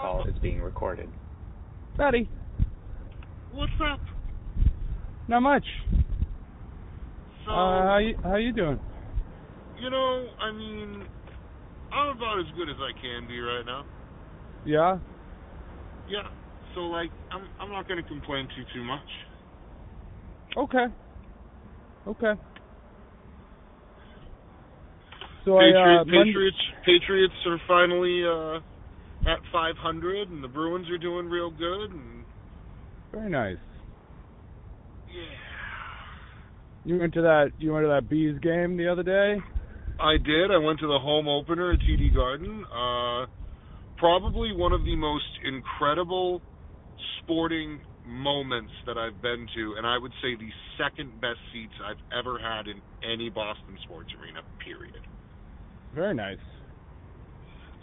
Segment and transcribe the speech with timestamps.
[0.00, 1.08] call is being recorded.
[1.96, 2.28] Betty,
[3.52, 4.00] What's up?
[5.28, 5.64] not much.
[7.44, 8.80] So, Uh, how you how you doing?
[9.82, 11.04] you know, I mean,
[11.92, 13.84] I'm about as good as I can be right now.
[14.64, 14.98] Yeah.
[16.08, 16.28] Yeah.
[16.74, 19.00] So like, I'm I'm not gonna complain too too much.
[20.56, 20.86] Okay.
[22.06, 22.40] Okay.
[25.44, 28.60] So I Patriots, uh, Mon- Patriots, Patriots are finally uh,
[29.26, 31.90] at 500, and the Bruins are doing real good.
[31.90, 32.24] And
[33.12, 33.56] very nice.
[35.08, 35.22] yeah,
[36.84, 39.42] You went to that you went to that bees game the other day.
[40.00, 40.50] I did.
[40.50, 42.64] I went to the home opener at TD Garden.
[42.64, 43.26] Uh,
[43.98, 46.40] probably one of the most incredible
[47.22, 50.48] sporting moments that I've been to, and I would say the
[50.78, 54.40] second best seats I've ever had in any Boston sports arena.
[54.64, 54.96] Period.
[55.94, 56.38] Very nice.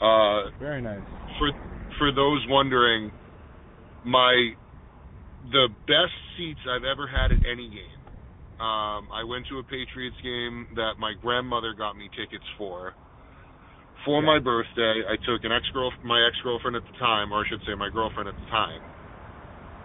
[0.02, 1.02] Uh, Very nice.
[1.40, 1.50] for
[1.98, 3.12] for those wondering,
[4.06, 4.52] my
[5.52, 8.02] the best seats I've ever had at any game.
[8.60, 12.94] Um, I went to a Patriots game that my grandmother got me tickets for.
[14.06, 14.26] For Yeah.
[14.28, 17.48] my birthday, I took an ex girl my ex girlfriend at the time, or I
[17.50, 18.82] should say my girlfriend at the time,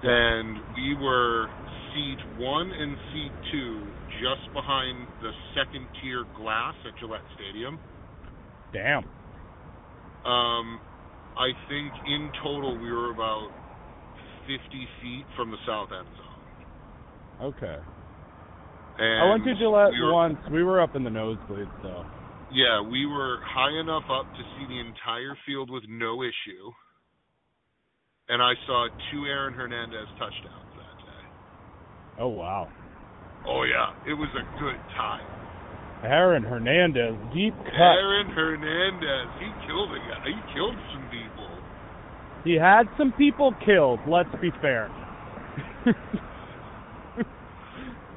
[0.03, 1.49] and we were
[1.95, 3.87] seat one and seat two,
[4.21, 7.79] just behind the second tier glass at Gillette Stadium.
[8.73, 9.05] Damn.
[10.25, 10.81] Um,
[11.37, 13.51] I think in total we were about
[14.47, 14.59] 50
[15.03, 17.53] feet from the south end zone.
[17.55, 17.79] Okay.
[18.99, 20.39] And I went to Gillette we were, once.
[20.53, 22.05] We were up in the nosebleeds though.
[22.53, 26.69] Yeah, we were high enough up to see the entire field with no issue.
[28.29, 31.25] And I saw two Aaron Hernandez touchdowns that day.
[32.21, 32.69] Oh wow.
[33.49, 35.27] Oh yeah, it was a good time.
[36.03, 37.95] Aaron Hernandez, deep cut.
[37.95, 40.25] Aaron Hernandez, he killed a guy.
[40.27, 41.49] He killed some people.
[42.45, 44.01] He had some people killed.
[44.09, 44.91] Let's be fair.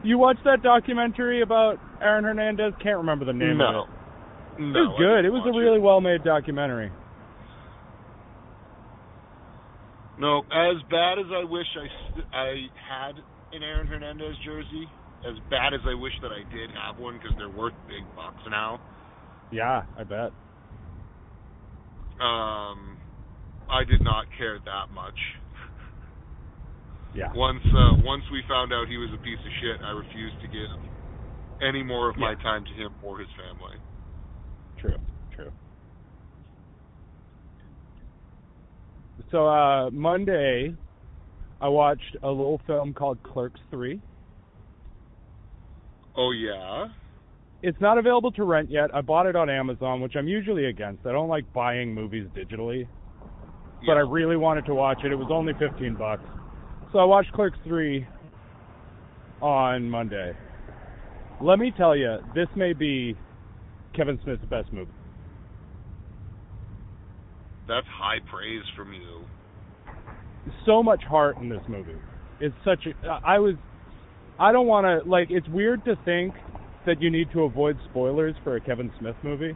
[0.04, 2.74] you watched that documentary about Aaron Hernandez?
[2.82, 3.66] Can't remember the name no.
[3.66, 3.92] of it.
[4.62, 5.26] No, it was good.
[5.26, 6.92] It was a really well-made documentary.
[10.18, 13.16] No, as bad as I wish I I had
[13.52, 14.88] an Aaron Hernandez jersey,
[15.26, 18.42] as bad as I wish that I did have one because they're worth big bucks
[18.50, 18.80] now.
[19.52, 20.32] Yeah, I bet.
[22.22, 22.98] Um,
[23.70, 25.18] I did not care that much.
[27.16, 27.32] Yeah.
[27.34, 30.48] Once uh, once we found out he was a piece of shit, I refused to
[30.48, 30.70] give
[31.62, 33.78] any more of my time to him or his family.
[34.80, 34.98] True.
[35.36, 35.52] True.
[39.32, 40.76] So uh Monday
[41.62, 44.00] I watched a little film called Clerks 3.
[46.18, 46.88] Oh yeah.
[47.62, 48.94] It's not available to rent yet.
[48.94, 51.06] I bought it on Amazon, which I'm usually against.
[51.06, 52.88] I don't like buying movies digitally,
[53.86, 55.12] but I really wanted to watch it.
[55.12, 56.24] It was only 15 bucks.
[56.92, 58.08] So I watched Clerks 3
[59.42, 60.34] on Monday.
[61.42, 63.18] Let me tell you, this may be
[63.96, 64.92] Kevin Smith's best movie.
[67.68, 69.24] That's high praise from you.
[70.66, 71.96] so much heart in this movie.
[72.40, 73.56] It's such a I was
[74.40, 76.34] I don't want to like it's weird to think
[76.86, 79.56] that you need to avoid spoilers for a Kevin Smith movie,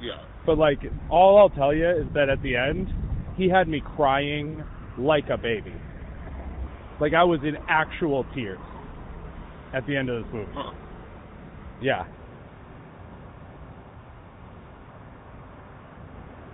[0.00, 0.12] Yeah.
[0.46, 0.78] but like
[1.10, 2.88] all I'll tell you is that at the end
[3.36, 4.62] he had me crying
[4.98, 5.74] like a baby.
[7.00, 8.58] Like I was in actual tears
[9.74, 10.52] at the end of this movie.
[10.54, 10.72] Huh.
[11.82, 12.04] Yeah.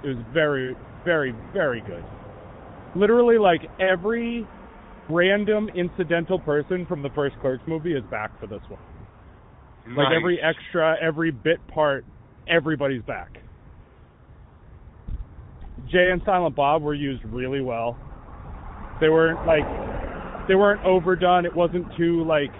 [0.04, 2.04] It was very, very, very good.
[2.94, 4.46] Literally, like every
[5.08, 8.80] random incidental person from the first Clerks movie is back for this one.
[9.96, 12.04] Like every extra, every bit part,
[12.48, 13.38] everybody's back.
[15.90, 17.96] Jay and Silent Bob were used really well.
[19.00, 21.46] They weren't like they weren't overdone.
[21.46, 22.50] It wasn't too like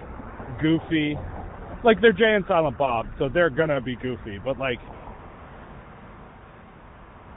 [0.61, 1.15] goofy.
[1.83, 4.79] Like they're Jay and Silent Bob, so they're gonna be goofy, but like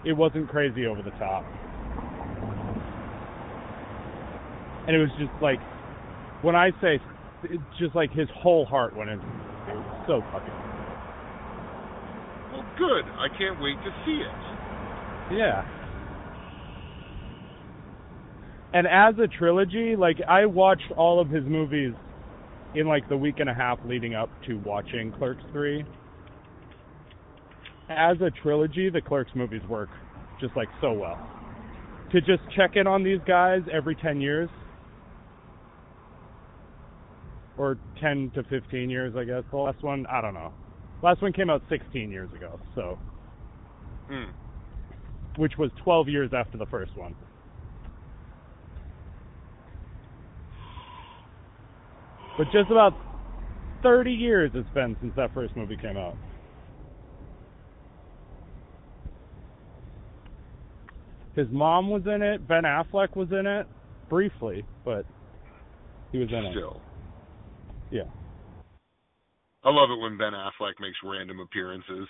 [0.04, 1.44] it wasn't crazy over the top.
[4.86, 5.58] And it was just like
[6.42, 6.98] when I say
[7.44, 9.32] it's just like his whole heart went into it.
[9.70, 10.54] It was so fucking
[12.52, 13.04] Well, good.
[13.18, 15.36] I can't wait to see it.
[15.36, 15.64] Yeah.
[18.72, 21.92] And as a trilogy, like I watched all of his movies
[22.74, 25.84] in like the week and a half leading up to watching Clerks 3.
[27.88, 29.88] As a trilogy, the Clerks movies work
[30.40, 31.18] just like so well.
[32.12, 34.48] To just check in on these guys every 10 years
[37.60, 39.42] or 10 to 15 years, I guess.
[39.50, 40.50] The last one, I don't know.
[41.02, 42.98] Last one came out 16 years ago, so
[44.08, 44.30] Hmm.
[45.36, 47.14] which was 12 years after the first one.
[52.38, 52.94] But just about
[53.82, 56.16] 30 years it's been since that first movie came out.
[61.36, 62.46] His mom was in it.
[62.48, 63.66] Ben Affleck was in it
[64.08, 65.04] briefly, but
[66.10, 66.52] he was in it.
[66.52, 66.80] Still.
[67.90, 68.02] Yeah.
[69.64, 72.08] I love it when Ben Affleck makes random appearances.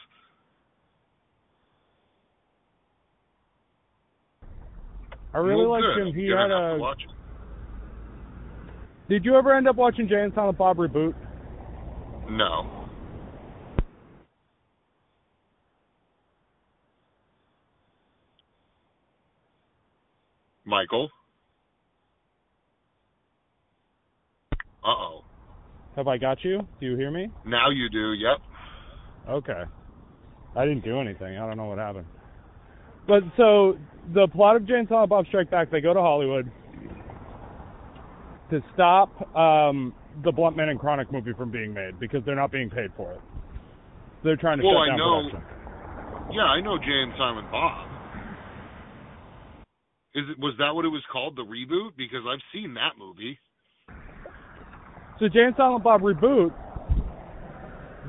[5.34, 6.08] I really Well, liked good.
[6.08, 6.14] him.
[6.14, 6.94] He Gonna had a.
[9.08, 11.14] Did you ever end up watching Jay and Silent Bob reboot?
[12.30, 12.88] No.
[20.64, 21.10] Michael.
[24.84, 25.24] Uh oh.
[26.00, 26.66] Have I got you?
[26.80, 27.28] Do you hear me?
[27.44, 28.14] Now you do.
[28.14, 28.38] Yep.
[29.28, 29.62] Okay.
[30.56, 31.36] I didn't do anything.
[31.36, 32.06] I don't know what happened.
[33.06, 33.76] But so
[34.14, 36.50] the plot of Jay and Silent Bob Strike Back, they go to Hollywood
[38.48, 39.92] to stop um,
[40.24, 43.12] the Blunt Man and Chronic movie from being made because they're not being paid for
[43.12, 43.20] it.
[44.24, 45.56] They're trying to Well, shut I down know- production.
[46.32, 47.88] Yeah, I know Jay and Silent Bob.
[50.14, 51.90] Is it was that what it was called, the reboot?
[51.98, 53.38] Because I've seen that movie.
[55.20, 56.50] So Jay and Silent Bob reboot,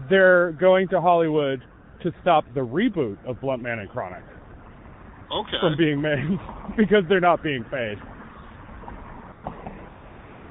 [0.10, 1.62] they're going to Hollywood
[2.04, 4.24] to stop the reboot of Blunt Man and Chronic
[5.32, 5.58] Okay.
[5.62, 6.40] from being made
[6.78, 7.98] because they're not being paid.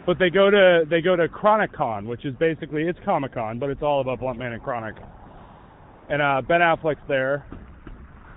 [0.06, 3.58] But they go to they go to Chronic Con, which is basically it's Comic Con,
[3.58, 4.96] but it's all about Blunt Man and Chronic.
[6.08, 7.46] And uh, Ben Affleck's there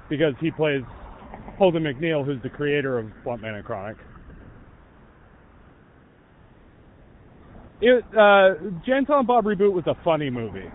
[0.09, 0.83] because he plays
[1.57, 3.97] Holden McNeil, who's the creator of Blunt Man and Chronic.
[7.85, 8.53] It uh,
[8.85, 10.69] Jay and Silent Bob reboot was a funny movie.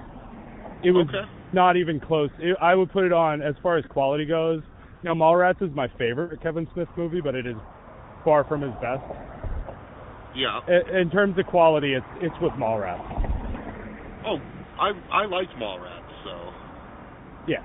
[0.84, 1.24] It was Okay.
[1.54, 2.28] not even close.
[2.38, 4.62] It, I would put it on as far as quality goes.
[5.02, 7.56] You know, Mallrats is my favorite Kevin Smith movie, but it is
[8.24, 9.02] far from his best.
[10.36, 10.60] Yeah.
[10.68, 13.00] I- In terms of quality, it's it's with Mallrats.
[14.26, 14.38] Oh,
[14.78, 16.52] I I liked Mallrats, so.
[17.48, 17.64] Yeah.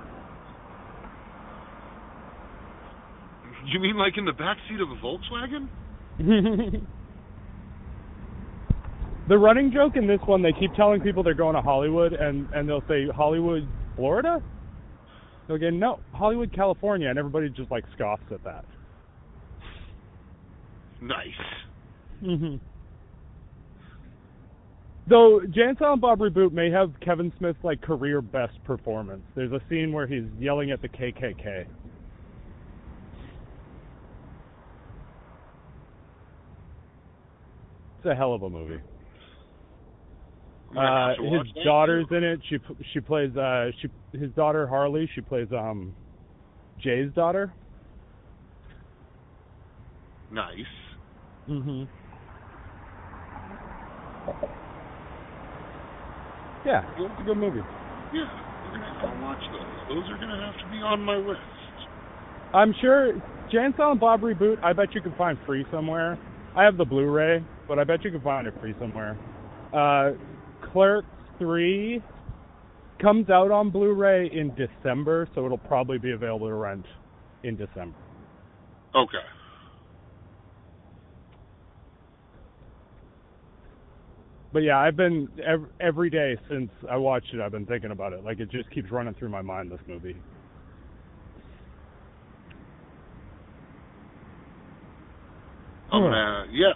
[3.66, 5.68] You mean like in the back seat of a Volkswagen?
[9.28, 12.48] the running joke in this one, they keep telling people they're going to Hollywood, and
[12.52, 14.42] and they'll say Hollywood, Florida.
[15.48, 18.64] They'll get no Hollywood, California, and everybody just like scoffs at that.
[21.00, 21.16] Nice.
[22.20, 22.56] hmm
[25.06, 29.24] Though Jay and Silent Bob reboot may have Kevin Smith's like career best performance.
[29.36, 31.66] There's a scene where he's yelling at the KKK.
[37.98, 38.80] It's a hell of a movie.
[40.76, 42.40] Uh, have to watch his daughter's in it.
[42.48, 42.58] She
[42.92, 43.88] she plays uh she
[44.18, 45.08] his daughter Harley.
[45.14, 45.94] She plays um
[46.82, 47.52] Jay's daughter.
[50.30, 50.56] Nice.
[51.48, 51.88] Mhm.
[56.64, 57.60] Yeah, it's a good movie.
[58.12, 58.24] Yeah,
[58.64, 59.94] we're gonna have to watch those.
[59.94, 61.40] Those are gonna have to be on my list.
[62.54, 63.12] I'm sure
[63.52, 64.62] Jay and Silent Bob reboot.
[64.62, 66.18] I bet you can find free somewhere.
[66.56, 69.18] I have the Blu-ray, but I bet you can find it free somewhere.
[69.72, 70.12] Uh,
[70.74, 72.02] Clerks Three
[73.00, 76.86] comes out on Blu-ray in December, so it'll probably be available to rent
[77.44, 77.96] in December.
[78.94, 79.18] Okay.
[84.52, 87.40] But yeah, I've been ev- every day since I watched it.
[87.40, 88.24] I've been thinking about it.
[88.24, 89.70] Like it just keeps running through my mind.
[89.72, 90.16] This movie.
[95.92, 96.10] Oh Huh.
[96.10, 96.72] man, yeah.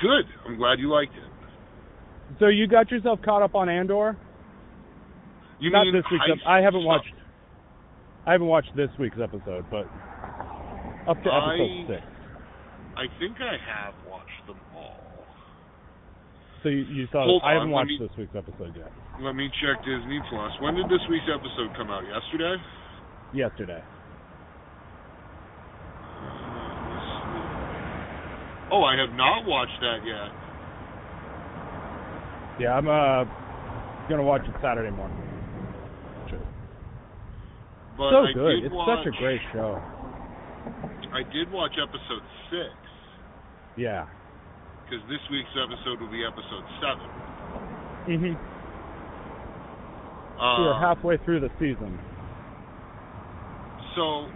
[0.00, 0.26] Good.
[0.46, 1.27] I'm glad you liked it.
[2.38, 4.16] So you got yourself caught up on Andor?
[5.60, 6.24] You Not mean this week's.
[6.46, 7.08] I haven't watched.
[8.26, 9.86] I haven't watched this week's episode, but
[11.08, 12.02] up to episode I- six.
[12.98, 14.98] I think I have watched them all.
[16.62, 17.24] So you, you saw.
[17.24, 18.90] Hold I haven't on, watched me- this week's episode yet.
[19.22, 20.52] Let me check Disney Plus.
[20.60, 22.02] When did this week's episode come out?
[22.06, 22.56] Yesterday?
[23.34, 23.82] Yesterday.
[28.70, 30.28] Oh, I have not watched that yet.
[32.58, 33.24] Yeah, I'm uh
[34.08, 35.16] gonna watch it Saturday morning.
[37.96, 38.54] But so I good.
[38.62, 39.82] Did It's watch, such a great show.
[41.12, 42.70] I did watch episode six
[43.76, 44.06] Yeah.
[44.84, 47.08] because this week's episode will be episode seven.
[48.06, 48.36] Mhm.
[50.38, 51.98] Uh, We're halfway through the season.
[53.96, 54.28] So,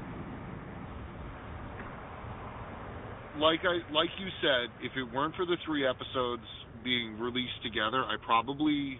[3.38, 6.42] like I like you said, if it weren't for the three episodes
[6.84, 8.98] being released together, I probably.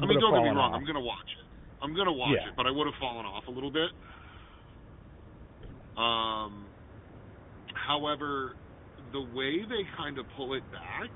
[0.00, 0.72] I mean, don't get me wrong.
[0.72, 0.80] off.
[0.80, 1.44] I'm gonna watch it.
[1.82, 2.48] I'm gonna watch Yeah.
[2.48, 3.90] it, but I would have fallen off a little bit.
[5.96, 6.64] Um,
[7.74, 8.52] however,
[9.12, 11.10] the way they kind of pull it back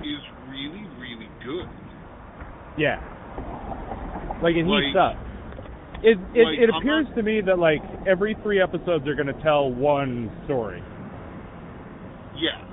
[0.00, 1.68] is really, really good.
[2.78, 3.00] Yeah.
[4.42, 5.16] Like it heats Like- up.
[6.02, 9.26] It it, like, it appears not- to me that like every three episodes they're going
[9.26, 10.82] to tell one story.
[12.36, 12.64] Yeah.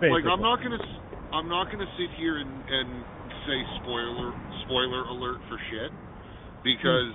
[0.00, 0.22] Basically.
[0.22, 0.78] Like I'm not gonna,
[1.34, 2.88] I'm not gonna sit here and, and
[3.46, 4.30] say spoiler,
[4.66, 5.90] spoiler alert for shit,
[6.62, 7.14] because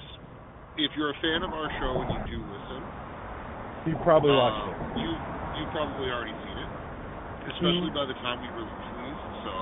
[0.77, 2.81] if you're a fan of our show and you do listen,
[3.87, 4.99] You probably uh, watched it.
[4.99, 5.09] you
[5.59, 6.69] you probably already seen it,
[7.55, 7.95] especially Mhm.
[7.95, 9.21] by the time we release these.
[9.45, 9.53] So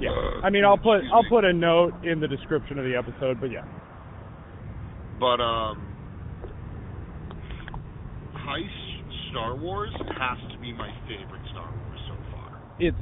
[0.00, 0.10] Yeah.
[0.10, 3.38] uh, I mean, I'll put I'll put a note in the description of the episode,
[3.40, 3.64] but yeah.
[5.20, 5.76] But um,
[8.34, 8.79] heist
[9.30, 12.60] Star Wars has to be my favorite Star Wars so far.
[12.78, 12.96] It's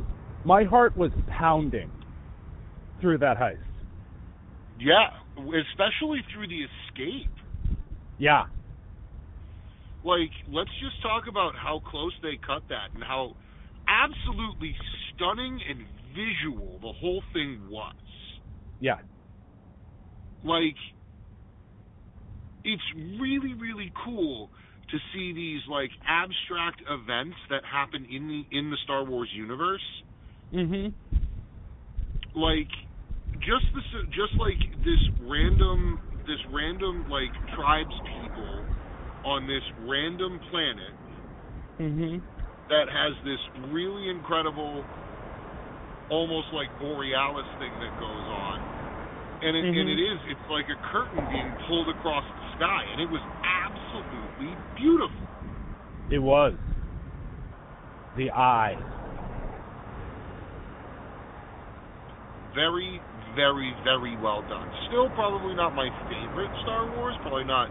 [0.45, 1.91] my heart was pounding
[3.01, 3.59] through that heist.
[4.79, 7.31] Yeah, especially through the escape.
[8.19, 8.45] Yeah.
[10.05, 13.35] Like, let's just talk about how close they cut that and how
[13.89, 14.75] absolutely
[15.15, 15.81] stunning and
[16.15, 17.95] visual the whole thing was.
[18.81, 18.99] Yeah.
[20.45, 20.77] Like,
[22.65, 22.83] it's
[23.21, 24.51] really, really cool
[24.91, 29.85] to see these like abstract events that happen in the in the Star Wars universe.
[30.53, 30.95] Mhm.
[32.35, 32.69] Like,
[33.41, 38.65] just this, just like this random, this random like tribes people
[39.25, 40.95] on this random planet
[41.79, 42.23] Mhm.
[42.69, 43.41] that has this
[43.73, 44.85] really incredible,
[46.09, 48.61] almost like borealis thing that goes on,
[49.43, 49.93] and it, and Mhm.
[49.93, 54.53] it is it's like a curtain being pulled across the sky, and it was absolutely
[54.77, 55.27] beautiful.
[56.11, 56.55] It was.
[58.17, 58.75] The eye.
[62.55, 63.01] Very,
[63.37, 64.67] very, very well done.
[64.89, 67.15] Still, probably not my favorite Star Wars.
[67.23, 67.71] Probably not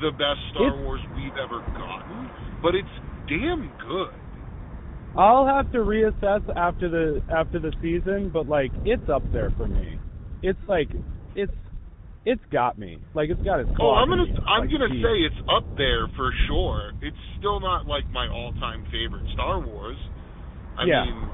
[0.00, 2.30] the best Star It's- Wars we've ever gotten,
[2.62, 2.88] but it's
[3.28, 4.14] damn good.
[5.16, 9.66] I'll have to reassess after the after the season, but like it's up there for
[9.66, 9.98] me.
[10.42, 10.88] It's like
[11.34, 11.52] it's
[12.24, 12.98] it's got me.
[13.14, 14.38] Like it's got its Oh, I'm gonna me.
[14.46, 15.02] I'm Like, gonna geez.
[15.02, 16.92] say it's up there for sure.
[17.02, 19.96] It's still not like my all-time favorite Star Wars.
[20.78, 21.04] I Yeah.
[21.04, 21.30] mean,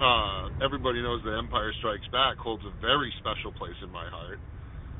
[0.00, 4.38] uh, everybody knows that Empire Strikes Back holds a very special place in my heart.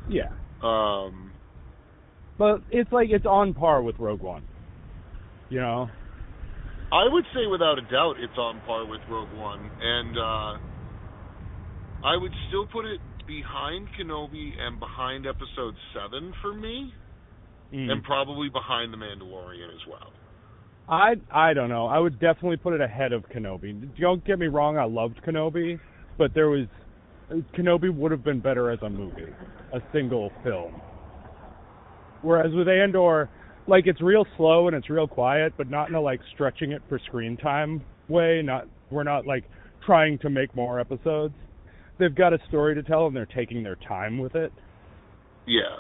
[0.09, 0.31] Yeah.
[0.63, 1.33] Um,
[2.39, 4.43] But it's like it's on par with Rogue One.
[5.51, 5.89] You know?
[6.93, 10.59] I would say without a doubt it's on par with Rogue One, and uh,
[12.07, 16.93] I would still put it behind Kenobi and behind Episode Seven for me,
[17.73, 17.91] Mm.
[17.91, 20.13] and probably behind The Mandalorian as well.
[20.89, 21.87] I I don't know.
[21.87, 23.89] I would definitely put it ahead of Kenobi.
[23.99, 25.81] Don't get me wrong, I loved Kenobi,
[26.19, 26.67] but there was
[27.55, 29.33] Kenobi would have been better as a movie,
[29.73, 30.81] a single film.
[32.23, 33.29] Whereas with Andor,
[33.67, 36.83] like it's real slow and it's real quiet, but not in a like stretching it
[36.89, 38.43] for screen time way.
[38.43, 39.45] Not we're not like
[39.87, 41.35] trying to make more episodes.
[41.99, 44.53] They've got a story to tell and they're taking their time with it.
[45.47, 45.77] Yeah.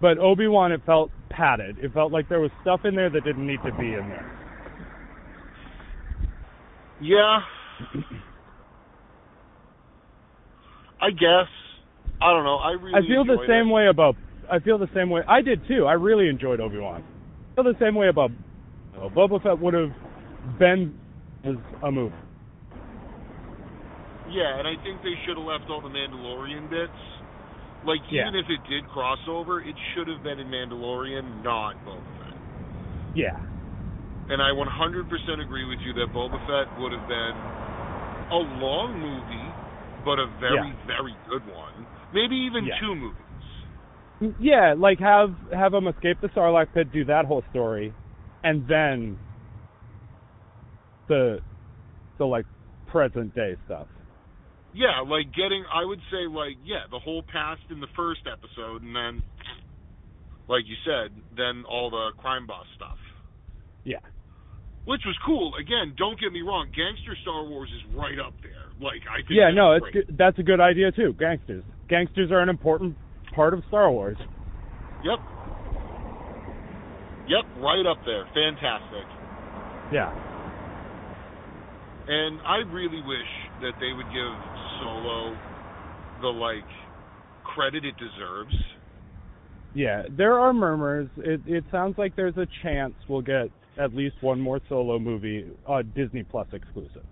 [0.00, 1.78] But Obi Wan, it felt padded.
[1.78, 4.32] It felt like there was stuff in there that didn't need to be in there.
[7.00, 7.38] Yeah.
[11.00, 11.48] I guess.
[12.20, 12.56] I don't know.
[12.56, 13.72] I really I feel the same it.
[13.72, 14.16] way about.
[14.50, 15.22] I feel the same way.
[15.28, 15.84] I did too.
[15.86, 17.04] I really enjoyed Obi Wan.
[17.52, 18.30] I feel the same way about.
[18.96, 19.90] Boba Fett would have
[20.58, 20.98] been
[21.44, 22.14] as a movie.
[24.30, 26.98] Yeah, and I think they should have left all the Mandalorian bits.
[27.84, 28.26] Like Yeah.
[28.26, 32.34] even if it did crossover, it should have been in Mandalorian, not Boba Fett.
[33.14, 33.38] Yeah.
[34.28, 37.36] And I 100% agree with you that Boba Fett would have been
[38.30, 39.46] a long movie,
[40.04, 40.86] but a very, Yeah.
[40.86, 41.86] very good one.
[42.12, 42.78] Maybe even Yeah.
[42.80, 43.22] two movies.
[44.20, 47.92] Mm, yeah, like have have him escape the Sarlacc pit, do that whole story,
[48.42, 49.18] and then
[51.06, 51.40] the
[52.18, 52.46] the like
[52.86, 53.86] present day stuff.
[54.76, 58.82] Yeah, like getting, I would say, like, yeah, the whole past in the first episode,
[58.84, 59.22] and then,
[60.48, 62.98] like you said, then all the crime boss stuff.
[63.84, 64.04] Yeah.
[64.84, 65.52] Which was cool.
[65.58, 68.68] Again, don't get me wrong, Gangster Star Wars is right up there.
[68.78, 70.14] Like, I think Yeah, no, it's good.
[70.18, 71.14] that's a good idea too.
[71.18, 71.64] Gangsters.
[71.88, 72.96] Gangsters are an important
[73.34, 74.18] part of Star Wars.
[75.02, 75.18] Yep.
[77.32, 78.28] Yep, right up there.
[78.36, 79.08] Fantastic.
[79.90, 80.12] Yeah.
[82.06, 84.34] And I really wish that they would give
[84.82, 85.36] Solo
[86.22, 86.64] the like
[87.44, 88.54] credit it deserves.
[89.74, 91.08] Yeah, there are murmurs.
[91.18, 95.50] It it sounds like there's a chance we'll get at least one more solo movie,
[95.68, 97.04] uh, Disney Plus exclusive.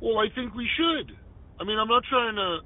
[0.00, 1.16] Well, I think we should.
[1.58, 2.58] I mean, I'm not trying to,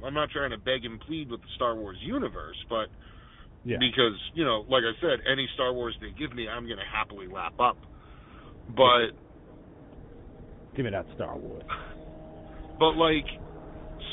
[0.06, 2.86] I'm not trying to beg and plead with the Star Wars universe, but
[3.64, 3.76] Yeah.
[3.78, 7.26] because you know, like I said, any Star Wars they give me, I'm gonna happily
[7.26, 7.76] lap up.
[8.74, 9.12] But
[10.74, 11.62] Give me that Star Wars.
[12.82, 13.26] but like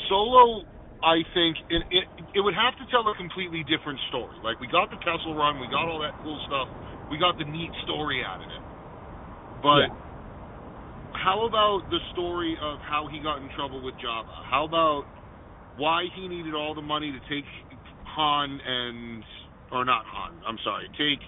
[0.08, 0.62] Solo,
[1.02, 2.06] I think it, it
[2.38, 4.38] it would have to tell a completely different story.
[4.44, 6.68] Like we got the Kessel Run, we got all that cool stuff,
[7.10, 8.62] we got the neat story out of it.
[9.62, 9.96] But Yeah.
[11.12, 14.30] how about the story of how he got in trouble with Jabba?
[14.48, 15.06] How about
[15.74, 17.46] why he needed all the money to take
[18.14, 19.24] Han and
[19.72, 21.20] or not Han, I'm sorry, take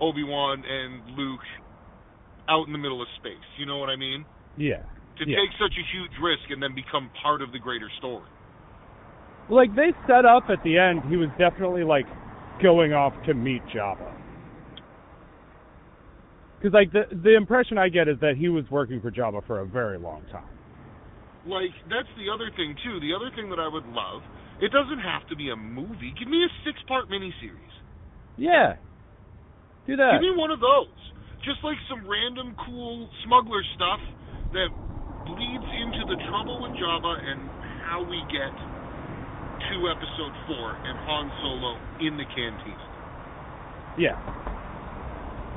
[0.00, 1.40] Obi-Wan and Luke
[2.48, 3.46] out in the middle of space.
[3.58, 4.26] You know what I mean?
[4.56, 4.82] Yeah.
[5.20, 5.36] To Yeah.
[5.36, 8.24] take such a huge risk and then become part of the greater story.
[9.50, 12.06] Like they set up at the end, he was definitely like
[12.62, 14.16] going off to meet Jabba.
[16.56, 19.60] Because like the the impression I get is that he was working for Jabba for
[19.60, 20.48] a very long time.
[21.46, 23.00] Like that's the other thing too.
[23.00, 24.22] The other thing that I would love,
[24.60, 26.12] it doesn't have to be a movie.
[26.18, 27.74] Give me a six-part miniseries.
[28.36, 28.76] Yeah.
[29.86, 30.20] Do that.
[30.20, 30.96] Give me one of those.
[31.44, 34.00] Just like some random cool smuggler stuff
[34.52, 34.68] that
[35.26, 37.40] bleeds into the trouble with Jabba and
[37.84, 38.52] how we get
[39.70, 42.86] to episode four and Han Solo in the cantina.
[43.98, 44.16] Yeah.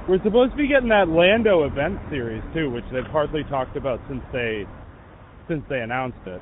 [0.07, 4.01] We're supposed to be getting that Lando event series too, which they've hardly talked about
[4.09, 4.65] since they
[5.47, 6.41] since they announced it.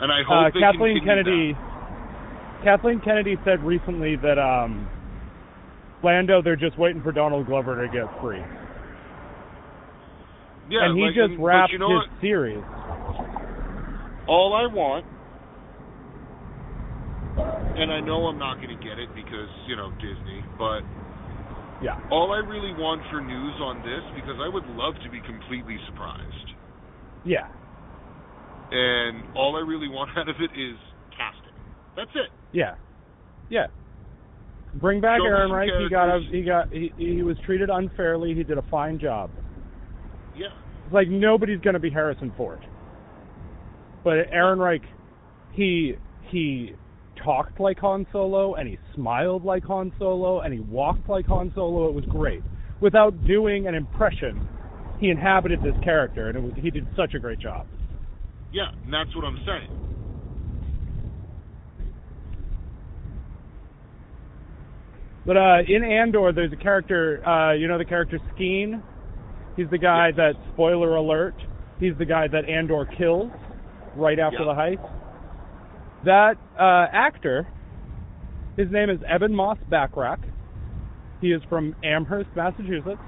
[0.00, 1.56] And I Uh, hope they Kathleen Kennedy
[2.62, 4.86] Kathleen Kennedy said recently that um
[6.04, 8.42] Lando they're just waiting for Donald Glover to get free.
[10.70, 12.20] Yeah, and he like, just wrapped you know his what?
[12.20, 12.62] series.
[14.28, 15.06] All I want,
[17.80, 20.82] and I know I'm not going to get it because you know Disney, but
[21.80, 21.96] Yeah.
[22.10, 25.78] all I really want for news on this because I would love to be completely
[25.88, 26.48] surprised.
[27.24, 27.48] Yeah.
[28.70, 30.76] and all I really want out of it is
[31.16, 31.56] casting.
[31.96, 32.30] That's it.
[32.52, 32.74] Yeah.
[33.48, 33.66] Yeah.
[34.74, 35.82] Bring back Show Ehrenreich.
[35.82, 38.34] He got a, he got he, he was treated unfairly.
[38.34, 39.30] He did a fine job.
[40.38, 40.46] Yeah.
[40.84, 42.64] It's like nobody's going to be Harrison Ford.
[44.04, 44.84] But Ehrenreich,
[45.52, 45.94] he
[46.30, 46.72] he
[47.22, 51.52] talked like Han Solo and he smiled like Han Solo and he walked like Han
[51.54, 51.88] Solo.
[51.88, 52.42] It was great.
[52.80, 54.46] Without doing an impression,
[55.00, 57.66] he inhabited this character and it was, he did such a great job.
[58.52, 59.88] Yeah, and that's what I'm saying.
[65.26, 67.22] But uh, in Andor, there's a character.
[67.28, 68.82] Uh, you know the character Skeen.
[69.58, 71.34] He's the guy that spoiler alert.
[71.80, 73.30] He's the guy that Andor kills
[73.96, 74.44] right after Yeah.
[74.44, 74.90] the heist.
[76.04, 77.46] That uh, actor,
[78.56, 80.18] his name is Eben Moss Backrack.
[81.20, 83.00] He is from Amherst, Massachusetts.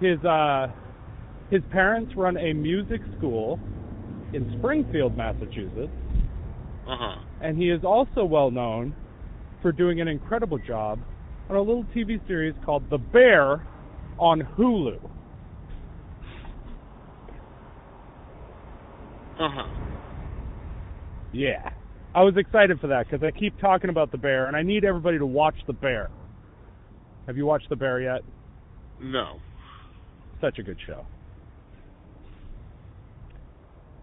[0.00, 0.68] His uh,
[1.50, 3.58] his parents run a music school
[4.32, 5.92] in Springfield, Massachusetts
[6.88, 7.16] Uh huh.
[7.40, 8.94] and he is also well known
[9.60, 10.98] for doing an incredible job
[11.50, 13.66] on a little TV series called The Bear
[14.22, 14.94] on Hulu.
[19.40, 19.66] Uh huh.
[21.32, 21.70] Yeah.
[22.14, 24.84] I was excited for that because I keep talking about The Bear, and I need
[24.84, 26.08] everybody to watch The Bear.
[27.26, 28.20] Have you watched The Bear yet?
[29.00, 29.40] No.
[30.40, 31.04] Such a good show.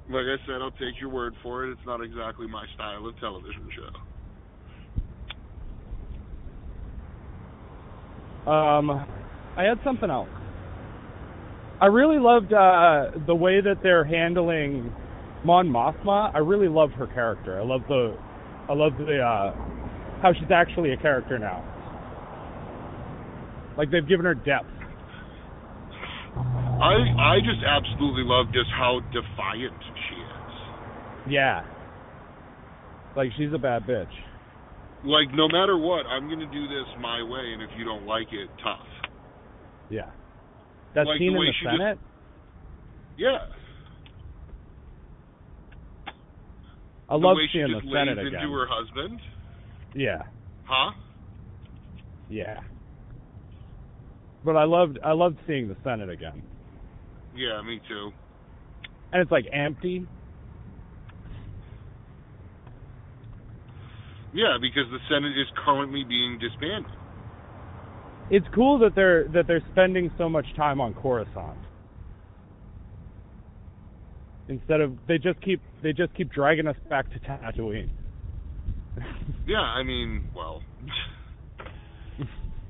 [0.09, 1.71] Like I said, I'll take your word for it.
[1.71, 3.69] It's not exactly my style of television
[8.45, 8.51] show.
[8.51, 9.05] Um,
[9.59, 10.29] I had something else.
[11.81, 14.89] I really loved uh, the way that they're handling
[15.43, 16.33] Mon Mothma.
[16.33, 17.59] I really love her character.
[17.59, 18.15] I love the,
[18.69, 19.51] I love the uh,
[20.21, 21.59] how she's actually a character now.
[23.77, 24.71] Like they've given her depth.
[26.79, 29.75] I I just absolutely love just how defiant
[30.07, 31.33] she is.
[31.33, 31.67] Yeah.
[33.13, 34.07] Like she's a bad bitch.
[35.03, 38.31] Like no matter what, I'm gonna do this my way, and if you don't like
[38.31, 38.98] it, tough.
[39.89, 40.09] Yeah.
[40.95, 41.99] That Like scene the in the just- Senate.
[43.17, 43.37] Yeah.
[47.09, 48.35] I the love seeing the Senate again.
[48.41, 49.19] into her husband.
[49.95, 50.23] Yeah.
[50.65, 50.91] Huh?
[52.29, 52.59] Yeah.
[54.45, 56.43] But I loved I loved seeing the Senate again.
[57.35, 58.11] Yeah, me too.
[59.11, 60.05] And it's like empty.
[64.33, 66.91] Yeah, because the Senate is currently being disbanded.
[68.29, 71.57] It's cool that they're that they're spending so much time on Coruscant.
[74.47, 77.89] Instead of they just keep they just keep dragging us back to Tatooine.
[79.47, 80.61] Yeah, I mean, well,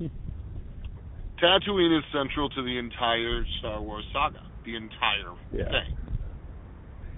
[1.42, 5.64] Tatooine is central to the entire Star Wars saga, the entire Yeah.
[5.68, 5.94] thing.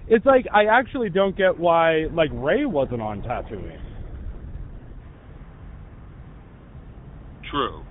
[0.07, 3.79] It's like I actually don't get why like Rey wasn't on Tatooine.
[7.49, 7.83] True.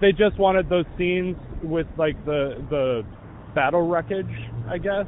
[0.00, 3.02] They just wanted those scenes with like the the
[3.54, 4.26] battle wreckage,
[4.68, 5.06] I guess.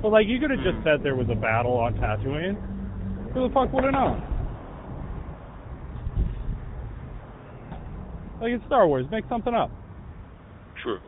[0.00, 2.56] But like you could have just said there was a battle on Tatooine.
[3.34, 4.22] Who the fuck would have known?
[8.40, 9.70] Like it's Star Wars, make something up.
[10.82, 11.00] True.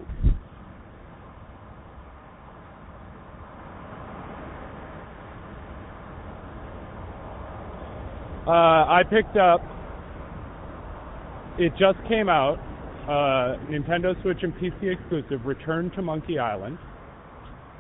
[8.47, 9.61] Uh, I picked up.
[11.59, 12.59] It just came out.
[13.09, 15.47] Uh, Nintendo Switch and PC exclusive.
[15.47, 16.77] Return to Monkey Island.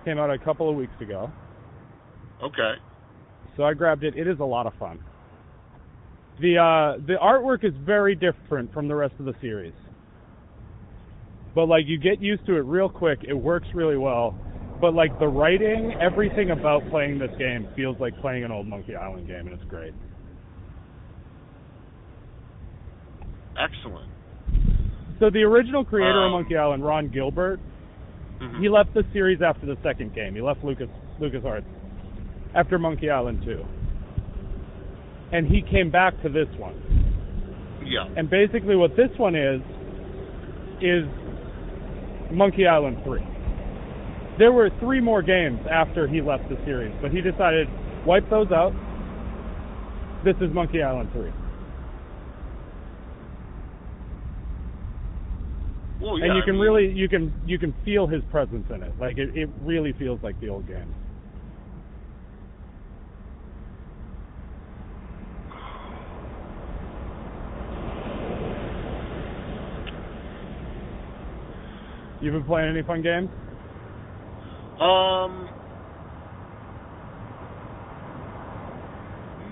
[0.06, 1.30] Came out a couple of weeks ago.
[2.42, 2.74] Okay.
[3.54, 4.16] So I grabbed it.
[4.16, 5.00] It is a lot of fun.
[6.40, 9.74] The uh, the artwork is very different from the rest of the series.
[11.54, 13.18] But like you get used to it real quick.
[13.28, 14.34] It works really well.
[14.80, 18.94] But like the writing, everything about playing this game feels like playing an old Monkey
[18.94, 19.92] Island game, and it's great.
[23.58, 24.08] Excellent.
[25.18, 27.58] So the original creator of Um, Monkey Island, Ron Gilbert,
[28.40, 28.60] Mhm.
[28.60, 30.34] he left the series after the second game.
[30.34, 30.88] He left Lucas
[31.20, 31.64] LucasArts
[32.54, 33.64] after Monkey Island 2.
[35.32, 36.74] And he came back to this one.
[37.84, 38.06] Yeah.
[38.16, 39.60] And basically what this one is
[40.80, 41.04] is
[42.30, 43.22] Monkey Island 3.
[44.38, 47.68] There were 3 more games after he left the series, but he decided
[48.04, 48.72] wipe those out.
[50.22, 51.32] This is Monkey Island 3.
[56.00, 56.26] Well, yeah.
[56.26, 58.92] and you I can mean, really you can you can feel his presence in it.
[59.00, 60.94] Like it, it really feels like the old game.
[72.20, 73.28] You've been playing any fun games?
[74.80, 75.48] Um.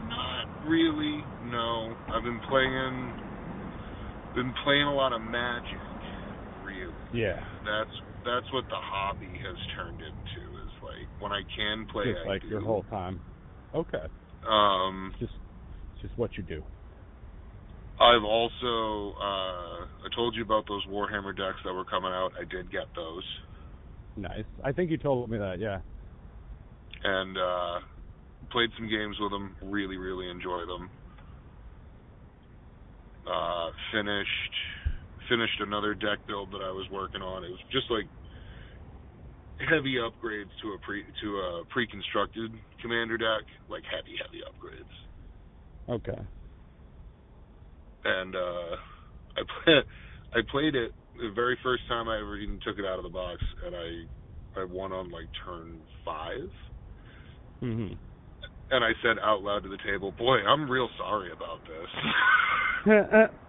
[0.09, 1.23] Not really.
[1.45, 3.13] No, I've been playing.
[4.35, 5.79] Been playing a lot of Magic.
[6.81, 7.23] Really.
[7.23, 7.41] Yeah.
[7.65, 7.91] That's
[8.25, 10.43] that's what the hobby has turned into.
[10.65, 12.05] Is like when I can play.
[12.13, 12.49] Just I like do.
[12.49, 13.21] your whole time.
[13.75, 14.05] Okay.
[14.49, 15.13] Um.
[15.19, 15.33] Just
[16.03, 16.63] just what you do.
[18.01, 19.17] I've also.
[19.19, 22.31] Uh, I told you about those Warhammer decks that were coming out.
[22.39, 23.25] I did get those,
[24.17, 24.45] Nice.
[24.65, 25.81] I think you told me that, yeah.
[27.05, 27.79] and uh,
[28.51, 29.55] played some games with them.
[29.63, 30.91] Really, really enjoy them.
[33.27, 34.55] Uh, finished
[35.29, 37.45] finished another deck build that I was working on.
[37.45, 38.07] It was just like
[39.59, 44.95] heavy upgrades to a pre to a pre-constructed commander deck, like heavy, heavy upgrades.
[45.89, 46.23] Okay.
[48.05, 48.77] And uh,
[49.37, 49.75] I play,
[50.35, 53.11] I played it the very first time I ever even took it out of the
[53.11, 56.51] box, and I I won on like turn five.
[57.63, 57.97] Mhm.
[58.71, 63.31] And I said out loud to the table, "Boy, I'm real sorry about this."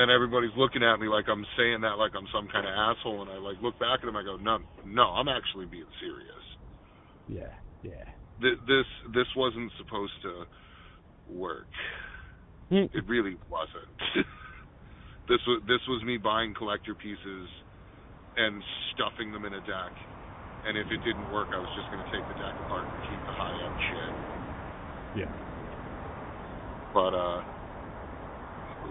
[0.00, 3.22] and everybody's looking at me like I'm saying that like I'm some kind of asshole,
[3.22, 4.16] and I like look back at them.
[4.16, 6.44] I go, "No, no, I'm actually being serious.
[7.28, 7.52] yeah.
[7.82, 8.04] Yeah.
[8.40, 10.44] Th- This this wasn't supposed to
[11.28, 11.68] work.
[12.68, 12.88] Hmm.
[12.92, 13.96] It really wasn't.
[15.28, 17.48] this was this was me buying collector pieces
[18.36, 19.92] and stuffing them in a deck.
[20.68, 23.00] And if it didn't work, I was just going to take the deck apart and
[23.08, 24.12] keep the high end shit.
[25.24, 25.32] Yeah.
[26.92, 27.40] But uh,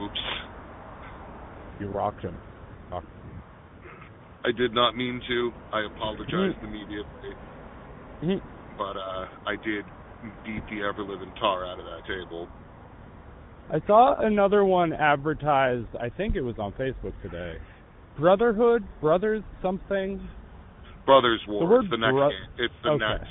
[0.02, 0.24] oops,
[1.79, 2.35] You rocked him.
[2.91, 3.07] Rocked
[4.45, 5.51] I did not mean to.
[5.73, 7.33] I apologized immediately.
[8.21, 8.41] him.
[8.77, 9.85] But uh, I did
[10.45, 12.47] beat the ever living tar out of that table.
[13.71, 15.87] I saw another one advertised.
[15.99, 17.55] I think it was on Facebook today.
[18.17, 20.19] Brotherhood, Brothers, something.
[21.05, 21.67] Brothers War.
[21.67, 22.49] word it's the next bro- game.
[22.57, 23.05] It's the Okay.
[23.05, 23.29] next.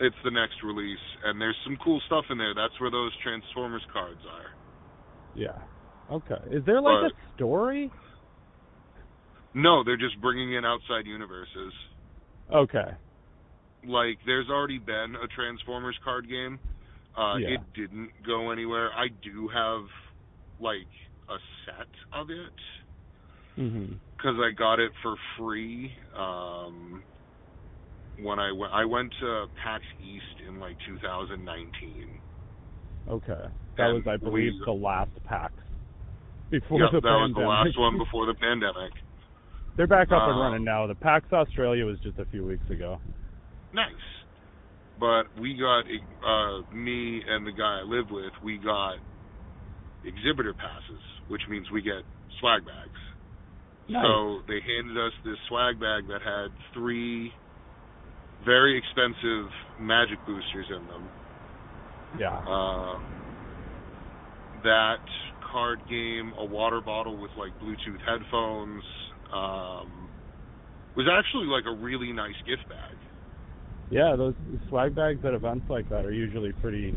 [0.00, 2.54] It's the next release, and there's some cool stuff in there.
[2.54, 4.50] That's where those Transformers cards are.
[5.34, 5.58] Yeah.
[6.10, 6.38] Okay.
[6.50, 7.90] Is there like But- a story?
[9.54, 11.72] No, they're just bringing in outside universes.
[12.52, 12.94] Okay.
[13.84, 16.58] Like, there's already been a Transformers card game.
[17.16, 17.48] Uh, Yeah.
[17.54, 18.92] It didn't go anywhere.
[18.94, 19.88] I do have,
[20.60, 20.86] like,
[21.28, 22.52] a set of it
[23.56, 25.92] because I got it for free.
[26.14, 27.02] Um,
[28.20, 32.20] when I went, I went to PAX East in like 2019.
[33.08, 33.48] Okay.
[33.76, 35.52] That was, I believe, we- the last PAX
[36.50, 38.92] before Yep, the that was the last one before the pandemic.
[39.76, 40.86] They're back up and Uh, running now.
[40.86, 43.00] The PAX Australia was just a few weeks ago.
[43.72, 43.92] Nice.
[44.98, 48.96] But we got uh me and the guy I live with, we got
[50.04, 52.02] exhibitor passes, which means we get
[52.40, 52.98] swag bags.
[53.88, 54.04] Nice.
[54.04, 57.32] So they handed us this swag bag that had three
[58.44, 61.08] very expensive magic boosters in them.
[62.18, 62.36] Yeah.
[62.38, 62.98] Uh,
[64.64, 65.04] that
[65.50, 68.82] card game, a water bottle with like Bluetooth headphones,
[69.32, 70.08] um,
[70.96, 72.96] was actually like a really nice gift bag.
[73.90, 74.34] Yeah, those
[74.68, 76.94] swag bags at events like that are usually pretty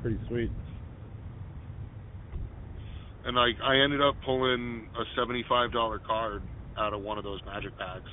[0.00, 0.50] pretty sweet.
[3.24, 6.42] And like I ended up pulling a seventy-five dollar card
[6.78, 8.08] out of one of those magic bags.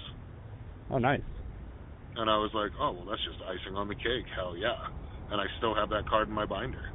[0.91, 1.21] Oh, nice.
[2.15, 4.25] and I was like, oh well, that's just icing on the cake.
[4.35, 4.75] Hell yeah!
[5.31, 6.91] And I still have that card in my binder.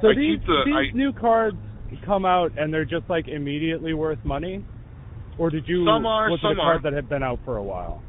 [0.00, 1.56] So I these the- these I- new cards
[2.04, 4.64] come out and they're just like immediately worth money,
[5.38, 6.82] or did you Some are, was it a some card aren't.
[6.84, 8.02] that had been out for a while?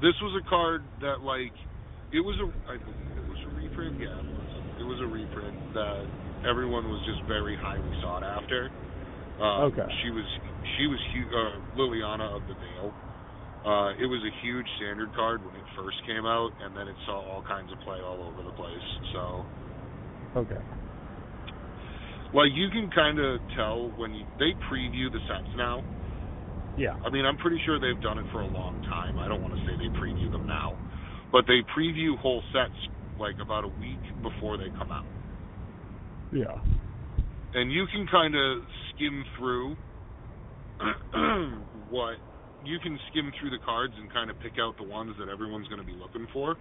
[0.00, 1.52] This was a card that like
[2.12, 4.00] it was a I believe it was a reprint.
[4.00, 4.50] Yeah, it was.
[4.80, 6.04] It was a reprint that
[6.48, 8.70] everyone was just very highly sought after.
[9.40, 9.86] Um, Okay.
[10.02, 10.24] She was
[10.76, 12.92] she was hu- uh, Liliana of the Veil.
[13.64, 16.96] Uh, it was a huge standard card when it first came out, and then it
[17.04, 18.86] saw all kinds of play all over the place.
[19.12, 19.44] So,
[20.36, 20.60] Okay.
[22.32, 25.84] Like, you can kind of tell when you, they preview the sets now.
[26.76, 26.96] Yeah.
[27.04, 29.18] I mean, I'm pretty sure they've done it for a long time.
[29.18, 30.78] I don't want to say they preview them now,
[31.32, 32.74] but they preview whole sets
[33.18, 35.12] like about a week before they come out,
[36.32, 36.58] Yeah.
[37.54, 38.58] and you can kind of
[38.94, 39.76] skim through
[41.88, 42.16] what
[42.60, 45.68] you can skim through the cards and kind of pick out the ones that everyone's
[45.68, 46.56] going to be looking for.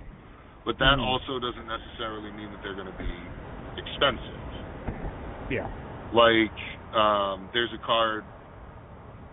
[0.65, 1.03] But that Mhm.
[1.03, 3.33] also doesn't necessarily mean that they're going to be
[3.77, 4.48] expensive.
[5.49, 5.67] Yeah.
[6.13, 6.53] Like,
[6.95, 8.23] um, there's a card,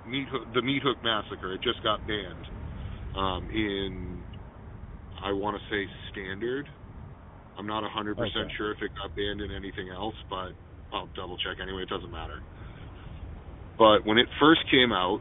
[0.07, 1.55] Meat Hook, the Meat Hook Massacre.
[1.55, 2.47] It just got banned
[3.17, 4.23] um, in,
[5.23, 6.67] I want to say standard.
[7.59, 8.31] I'm not 100% Okay.
[8.57, 10.53] sure if it got banned in anything else, but
[10.93, 11.83] I'll double check anyway.
[11.83, 12.41] It doesn't matter.
[13.79, 15.21] But when it first came out,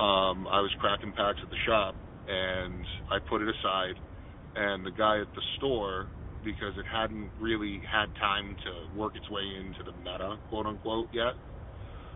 [0.00, 1.94] um, I was cracking packs at the shop,
[2.28, 3.96] and I put it aside.
[4.56, 6.08] And the guy at the store,
[6.46, 11.08] because it hadn't really had time to work its way into the meta, quote unquote,
[11.12, 11.34] yet,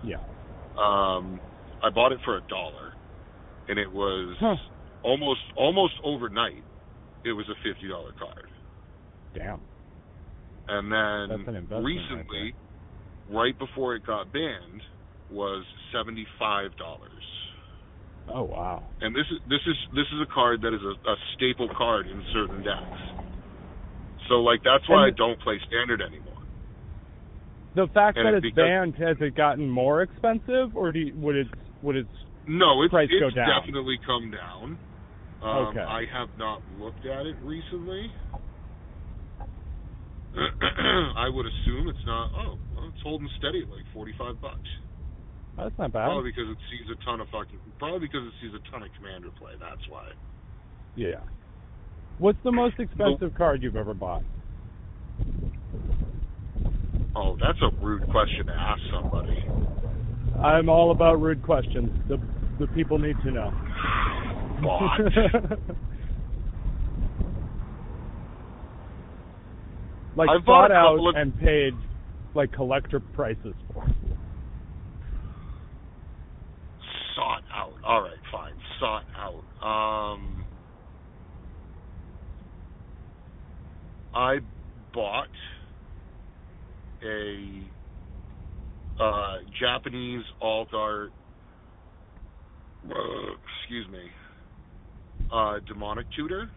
[0.02, 0.22] Yeah.
[0.78, 1.40] um,
[1.82, 2.94] I bought it for a dollar,
[3.68, 4.56] and it was Huh.
[5.02, 6.64] almost almost overnight.
[7.24, 8.48] It was a fifty dollar card,
[9.34, 9.66] Damn.
[10.68, 12.54] and an then investment recently,
[13.28, 14.82] right before it got banned,
[15.28, 17.24] was seventy five dollars.
[18.28, 18.92] Oh wow.
[19.00, 22.06] And this is this is this is a card that is a, a staple card
[22.06, 23.00] in certain decks.
[24.30, 26.38] So like that's why And I don't play standard anymore.
[27.74, 31.14] The fact And that it's because- banned has it gotten more expensive, or do you,
[31.16, 31.48] would it
[31.82, 32.06] would it?
[32.46, 33.46] No, it's Price go it's down.
[33.60, 34.78] definitely come down.
[35.42, 35.80] Um, Okay.
[35.80, 38.10] I have not looked at it recently.
[40.36, 42.30] I would assume it's not.
[42.36, 44.68] Oh, well, it's holding steady at like forty-five bucks.
[45.56, 46.06] That's not bad.
[46.06, 47.58] Probably because it sees a ton of fucking.
[47.78, 49.52] Probably because it sees a ton of commander play.
[49.58, 50.10] That's why.
[50.94, 51.18] Yeah.
[52.20, 54.22] What's the most expensive card you've ever bought?
[57.16, 59.42] Oh, that's a rude question to ask somebody.
[60.38, 61.90] I'm all about rude questions.
[62.08, 62.18] The
[62.58, 63.50] the people need to know.
[64.60, 65.00] What?
[70.16, 71.72] like I've bought out of- and paid
[72.34, 73.86] like collector prices for.
[77.16, 77.72] sought out.
[77.84, 78.52] All right, fine.
[78.78, 79.42] Sought out.
[79.66, 80.29] Um,
[84.14, 84.38] I
[84.92, 85.28] bought
[87.04, 87.62] a
[89.00, 91.10] uh, Japanese alt art.
[92.88, 92.94] Uh,
[93.60, 94.04] excuse me.
[95.32, 96.50] Uh, demonic tutor.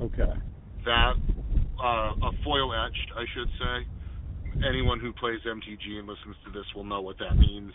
[0.00, 0.32] Okay.
[0.84, 1.14] That
[1.82, 4.66] uh, a foil etched, I should say.
[4.68, 7.72] Anyone who plays MTG and listens to this will know what that means.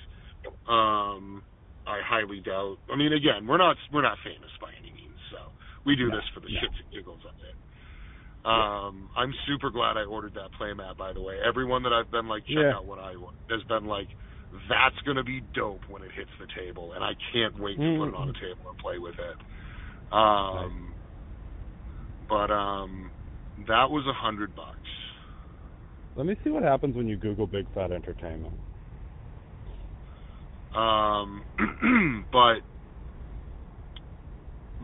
[0.70, 1.42] Um,
[1.88, 2.78] I highly doubt.
[2.92, 5.38] I mean, again, we're not we're not famous by any means, so
[5.86, 6.60] we do No, this for the no.
[6.60, 7.56] shits and giggles of it.
[8.46, 10.98] Um, I'm super glad I ordered that playmat.
[10.98, 12.76] By the way, everyone that I've been like, check Yeah.
[12.78, 14.10] out what I want, has been like,
[14.70, 18.08] that's gonna be dope when it hits the table, and I can't wait to put
[18.08, 20.16] it on a table and play with it.
[20.16, 20.96] Um,
[22.30, 23.12] but um,
[23.68, 24.78] that was a hundred bucks.
[26.16, 28.54] Let me see what happens when you Google Big Fat Entertainment.
[30.74, 31.44] Um,
[32.32, 32.62] but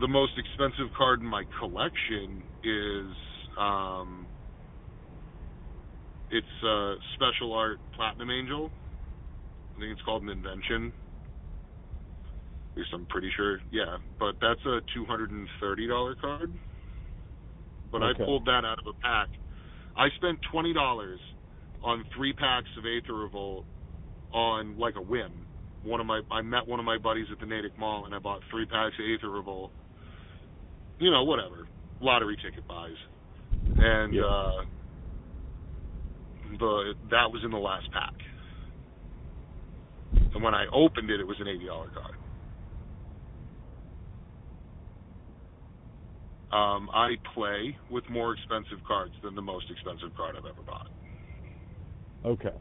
[0.00, 3.06] the most expensive card in my collection is
[3.58, 4.26] um,
[6.30, 8.70] it's a special art platinum angel.
[9.76, 10.92] I think it's called an invention.
[12.72, 13.58] At least I'm pretty sure.
[13.70, 16.52] Yeah, but that's a two hundred and thirty dollar card.
[17.92, 18.22] But Okay.
[18.22, 19.28] I pulled that out of a pack.
[19.96, 21.20] I spent twenty dollars
[21.82, 23.64] on three packs of Aether Revolt
[24.32, 25.44] on like a whim
[25.84, 28.18] one of my I met one of my buddies at the Natick Mall, and I
[28.18, 29.70] bought three packs of Aether Revolt.
[30.98, 31.68] You know, whatever
[32.00, 32.96] lottery ticket buys,
[33.84, 34.24] and Yeah.
[34.24, 34.64] uh,
[36.58, 38.14] the that was in the last pack.
[40.34, 42.16] And when I opened it, it was an eighty dollar card.
[46.50, 50.88] Um, I play with more expensive cards than the most expensive card I've ever bought.
[52.24, 52.56] Okay.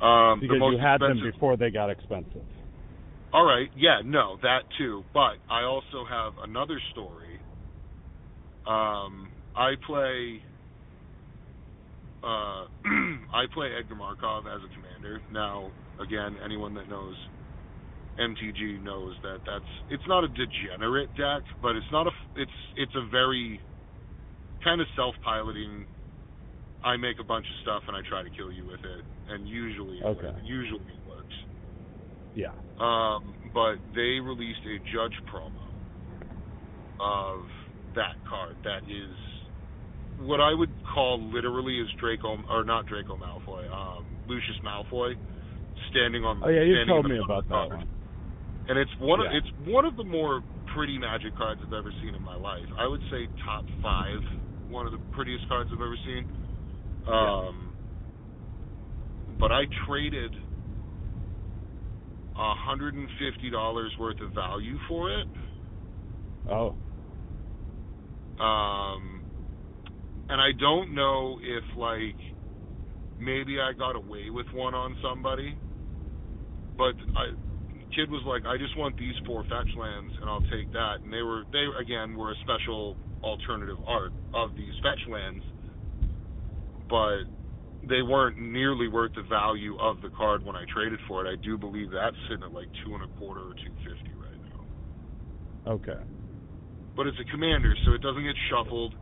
[0.00, 2.46] Um, the Because you had them before they got expensive.
[3.32, 5.04] All right, yeah, no, that too.
[5.14, 7.38] But I also have another story.
[8.66, 10.42] Um, I play.
[12.22, 12.66] Uh,
[13.34, 15.20] I play Edgar Markov as a commander.
[15.32, 17.16] Now, again, anyone that knows
[18.18, 22.92] MTG knows that that's it's not a degenerate deck, but it's not a it's it's
[22.94, 23.60] a very
[24.62, 25.86] kind of self-piloting.
[26.84, 29.48] I make a bunch of stuff and I try to kill you with it, and
[29.48, 30.26] usually it Okay.
[30.26, 30.40] works.
[30.44, 31.34] usually it works.
[32.34, 32.52] Yeah.
[32.80, 35.68] Um, but they released a judge promo
[37.00, 37.44] of
[37.94, 39.16] that card that is
[40.20, 45.14] what I would call literally is Draco or not Draco Malfoy, um, Lucius Malfoy
[45.90, 46.42] standing on.
[46.44, 47.70] Oh yeah, you told me about that card.
[47.70, 47.88] one.
[48.68, 50.42] And it's one of it's one of the more
[50.74, 52.66] pretty Magic cards I've ever seen in my life.
[52.78, 54.20] I would say top five,
[54.68, 56.28] one of the prettiest cards I've ever seen.
[57.08, 57.72] Um,
[59.40, 60.32] but I traded
[62.36, 65.26] hundred and fifty dollars worth of value for it.
[66.50, 66.74] Oh.
[68.42, 69.19] Um,
[70.30, 72.18] and I don't know if like
[73.18, 75.56] maybe I got away with one on somebody,
[76.78, 77.34] but I
[77.94, 81.02] kid was like, I just want these four fetch lands and I'll take that.
[81.04, 85.44] And they were they again were a special alternative art of these fetch lands,
[86.88, 87.24] but
[87.88, 91.30] they weren't nearly worth the value of the card when I traded for it.
[91.30, 94.40] I do believe that's sitting at like two and a quarter or two fifty right
[95.66, 96.00] now Okay.
[96.96, 98.94] but it's a commander, so it doesn't get shuffled.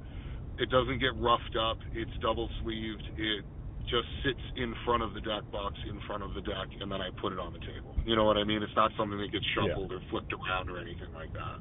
[0.58, 1.78] It doesn't get roughed up.
[1.94, 3.02] It's double sleeved.
[3.16, 3.44] It
[3.88, 7.00] just sits in front of the deck box, in front of the deck, and then
[7.00, 7.94] I put it on the table.
[8.04, 8.62] You know what I mean?
[8.62, 9.68] It's not something that gets Yeah.
[9.68, 11.58] shuffled or flipped around or anything like that.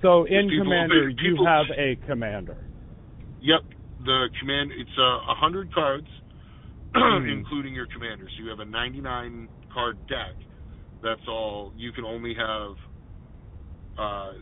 [0.00, 2.56] So in People- Commander, you have a commander.
[3.42, 3.60] Yep,
[4.06, 4.72] the command.
[4.72, 6.06] It's uh, a hundred cards,
[6.94, 7.26] Hmm.
[7.28, 8.26] including your commander.
[8.36, 10.34] So you have a 99 card deck.
[11.02, 11.72] That's all.
[11.76, 12.76] You can only have
[13.98, 14.32] uh,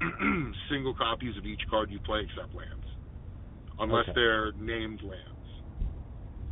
[0.70, 2.86] single copies of each card you play, except lands,
[3.78, 4.12] unless Okay.
[4.14, 5.20] they're named lands.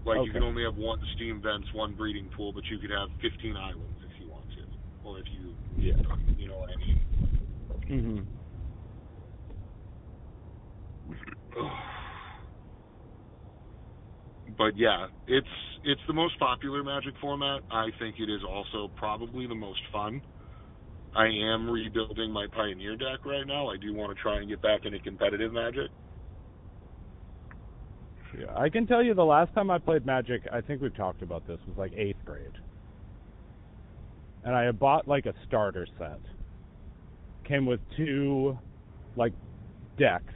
[0.05, 3.09] Like you can only have one steam vents, one breeding pool, but you could have
[3.21, 4.63] 15 islands if you want to,
[5.09, 5.95] or if you, Yeah.
[6.37, 6.99] you know what I mean.
[7.89, 8.27] Mhm.
[14.57, 15.47] but yeah, it's
[15.85, 17.63] it's the most popular Magic format.
[17.71, 20.23] I think it is also probably the most fun.
[21.15, 23.69] I am rebuilding my Pioneer deck right now.
[23.69, 25.91] I do want to try and get back into competitive Magic.
[28.39, 31.21] Yeah, I can tell you the last time I played Magic, I think we've talked
[31.21, 32.57] about this, was like eighth grade.
[34.45, 36.21] And I bought like a starter set.
[37.47, 38.59] Came with two
[39.17, 39.35] like
[39.99, 40.33] decks.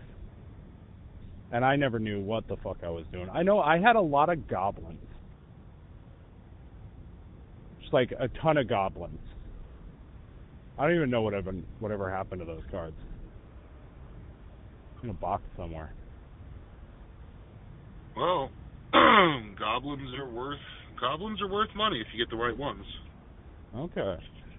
[1.53, 3.31] And I never knew what the fuck I was doing.
[3.33, 4.99] I know I had a lot of goblins.
[7.81, 9.21] Just like a ton of goblins.
[10.79, 12.97] I don't even know whatever whatever happened to those cards.
[15.03, 15.93] In a box somewhere.
[18.17, 18.51] Well,
[19.59, 20.59] goblins are worth
[21.01, 22.85] goblins are worth money if you get the right ones.
[23.77, 24.17] Okay.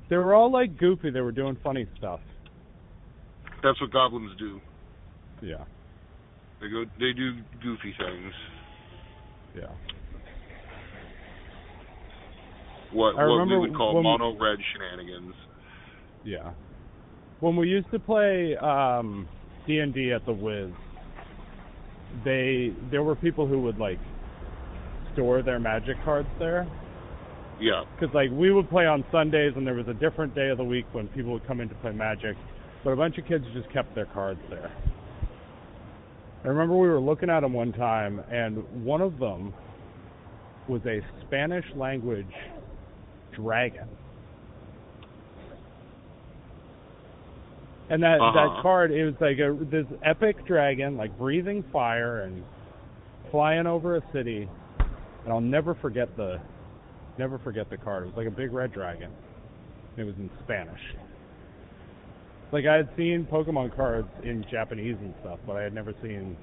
[0.09, 1.11] They were all like goofy.
[1.11, 2.19] They were doing funny stuff.
[3.63, 4.59] That's what goblins do.
[5.41, 5.65] Yeah.
[6.61, 8.33] They go they do goofy things.
[9.55, 9.73] Yeah.
[12.93, 15.35] What I what we would call mono red shenanigans.
[16.27, 16.51] Yeah.
[17.39, 19.29] When we used to play um
[19.65, 20.71] D&D at the Wiz,
[22.25, 23.99] they there were people who would like
[25.13, 26.67] store their magic cards there
[27.61, 27.85] Yeah.
[27.99, 30.65] cuz like we would play on Sundays and there was a different day of the
[30.65, 32.35] week when people would come in to play magic,
[32.83, 34.69] but a bunch of kids just kept their cards there.
[36.43, 39.53] I remember we were looking at them one time and one of them
[40.67, 42.35] was a Spanish language
[43.33, 43.87] dragon.
[47.89, 48.31] And that Uh-huh.
[48.33, 52.43] that card, it was like a this epic dragon, like breathing fire and
[53.31, 54.49] flying over a city.
[55.23, 56.39] And I'll never forget the,
[57.17, 58.03] never forget the card.
[58.03, 59.11] It was like a big red dragon.
[59.97, 60.79] It was in Spanish.
[62.51, 66.37] Like I had seen Pokemon cards in Japanese and stuff, but I had never seen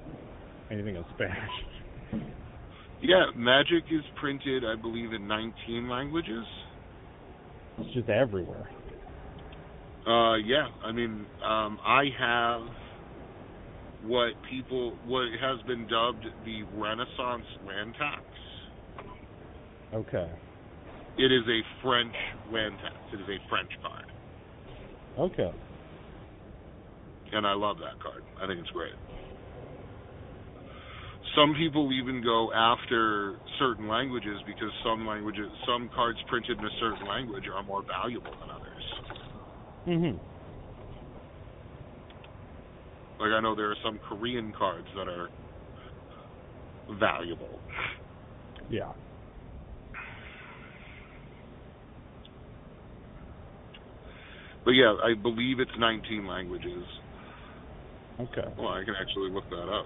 [0.71, 2.25] anything in Spanish.
[3.01, 6.45] Yeah, Magic is printed, I believe, in 19 languages.
[7.79, 8.69] It's just everywhere.
[10.07, 10.67] Uh, yeah.
[10.83, 12.61] I mean, um, I have
[14.03, 18.21] what people what has been dubbed the Renaissance land tax.
[19.93, 20.29] Okay.
[21.17, 22.13] It is a French
[22.51, 22.95] land tax.
[23.13, 24.05] It is a French card,
[25.17, 25.51] Okay.
[27.31, 28.21] and I love that card.
[28.41, 28.93] I think it's great.
[31.35, 36.69] Some people even go after certain languages because some languages, some cards printed in a
[36.79, 38.64] certain language are more valuable than others.
[39.87, 40.19] Mhm.
[43.19, 45.29] Like I know there are some Korean cards that are
[46.89, 47.61] valuable.
[48.67, 48.93] Yeah.
[54.65, 56.85] But yeah, I believe it's 19 languages.
[58.19, 58.47] Okay.
[58.57, 59.85] Well, I can actually look that up.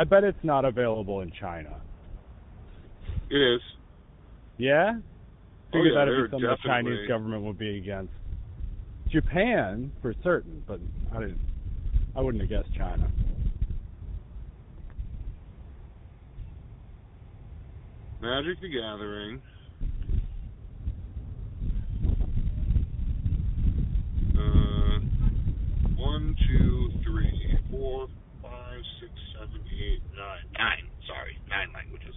[0.00, 1.78] I bet it's not available in China.
[3.28, 3.60] It is.
[4.56, 4.92] Yeah?
[4.94, 5.02] Oh,
[5.72, 8.14] Figured yeah, that'd be something the Chinese government would be against.
[9.10, 10.80] Japan, for certain, but
[11.14, 11.40] I didn't.
[12.16, 13.10] I wouldn't have guessed China.
[18.22, 19.42] Magic the Gathering.
[24.34, 24.98] Uh,
[25.98, 28.08] one, two, three, four,
[29.80, 30.52] seven, eight, nine.
[30.58, 30.90] Nine.
[31.06, 32.14] Sorry, nine languages.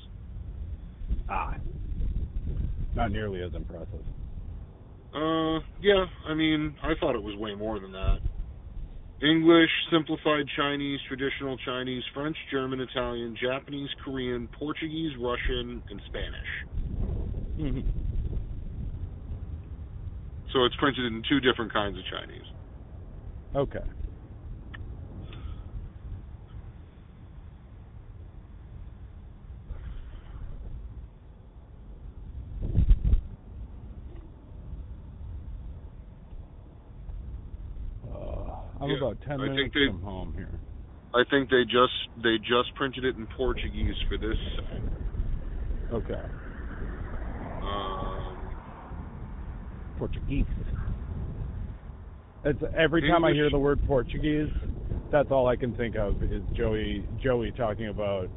[1.29, 1.55] Ah.
[2.95, 4.03] Not nearly as impressive.
[5.15, 6.05] Uh, yeah.
[6.27, 8.17] I mean, I thought it was way more than that.
[9.21, 16.51] English, simplified Chinese, traditional Chinese, French, German, Italian, Japanese, Korean, Portuguese, Russian, and Spanish.
[17.59, 17.85] Mhm.
[20.51, 22.45] So it's printed in two different kinds of Chinese.
[23.55, 23.79] Okay.
[38.07, 40.49] Uh, I'm Yeah, about ten I think minutes they- from home here.
[41.15, 44.37] I think they just they just printed it in Portuguese for this.
[45.93, 46.21] Okay.
[47.61, 48.37] Um,
[49.97, 50.45] Portuguese.
[52.45, 54.49] It's every time I hear the word Portuguese,
[55.11, 58.27] that's all I can think of is Joey Joey talking about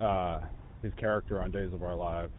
[0.00, 0.40] uh,
[0.82, 2.32] his character on Days of Our Lives.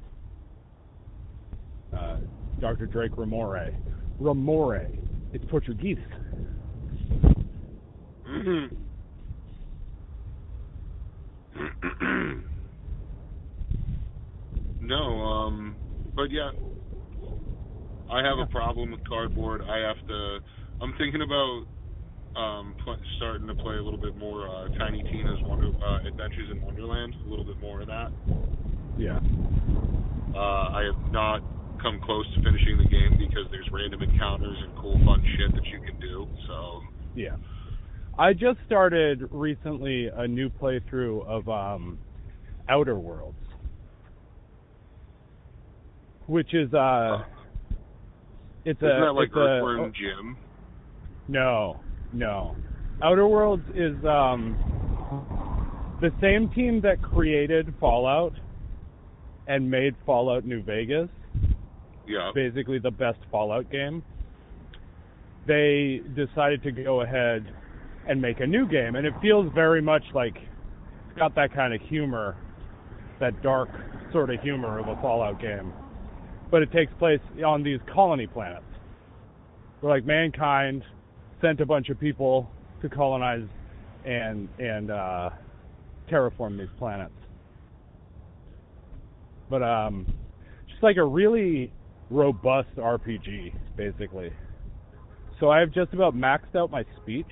[1.95, 2.17] Uh,
[2.61, 2.85] Dr.
[2.85, 3.73] Drake Ramore.
[4.21, 4.87] Ramore.
[5.33, 5.97] It's Portuguese.
[14.79, 15.77] no, um,
[16.15, 16.51] but yeah,
[18.09, 19.61] I have a problem with cardboard.
[19.67, 20.39] I have to.
[20.81, 21.63] I'm thinking about
[22.35, 26.49] um pl- starting to play a little bit more uh, Tiny Tina's Wonder uh, Adventures
[26.51, 27.15] in Wonderland.
[27.25, 28.09] A little bit more of that.
[28.97, 29.19] Yeah.
[30.35, 31.41] Uh, I have not
[31.81, 35.63] come close to finishing the game because there's random encounters and cool fun shit that
[35.73, 36.27] you can do.
[36.47, 36.81] So
[37.15, 37.35] Yeah.
[38.19, 41.97] I just started recently a new playthrough of um
[42.67, 43.37] Outer Worlds.
[46.27, 47.19] Which is uh
[48.65, 50.35] it's isn't a that like Earthworm Jim?
[51.29, 51.79] No,
[52.11, 52.57] no.
[53.01, 54.57] Outer Worlds is um
[56.01, 58.33] the same team that created Fallout
[59.47, 61.07] and made Fallout New Vegas,
[62.05, 62.31] Yeah.
[62.35, 64.03] basically the best Fallout game.
[65.47, 67.45] They decided to go ahead
[68.09, 71.73] and make a new game and it feels very much like it's got that kind
[71.73, 72.35] of humor,
[73.19, 73.69] that dark
[74.11, 75.71] sort of humor of a Fallout game.
[76.49, 78.65] But it takes place on these colony planets.
[79.79, 80.83] Where like mankind
[81.39, 82.49] sent a bunch of people
[82.81, 83.47] to colonize
[84.03, 85.29] and and uh,
[86.11, 87.13] terraform these planets.
[89.51, 90.11] But um,
[90.67, 91.71] just like a really
[92.09, 94.31] robust RPG, basically.
[95.39, 97.31] So I've just about maxed out my speech,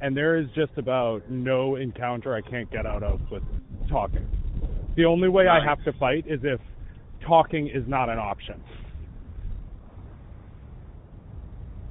[0.00, 3.42] and there is just about no encounter I can't get out of with
[3.88, 4.26] talking.
[4.96, 6.60] The only way I have to fight is if
[7.26, 8.62] talking is not an option.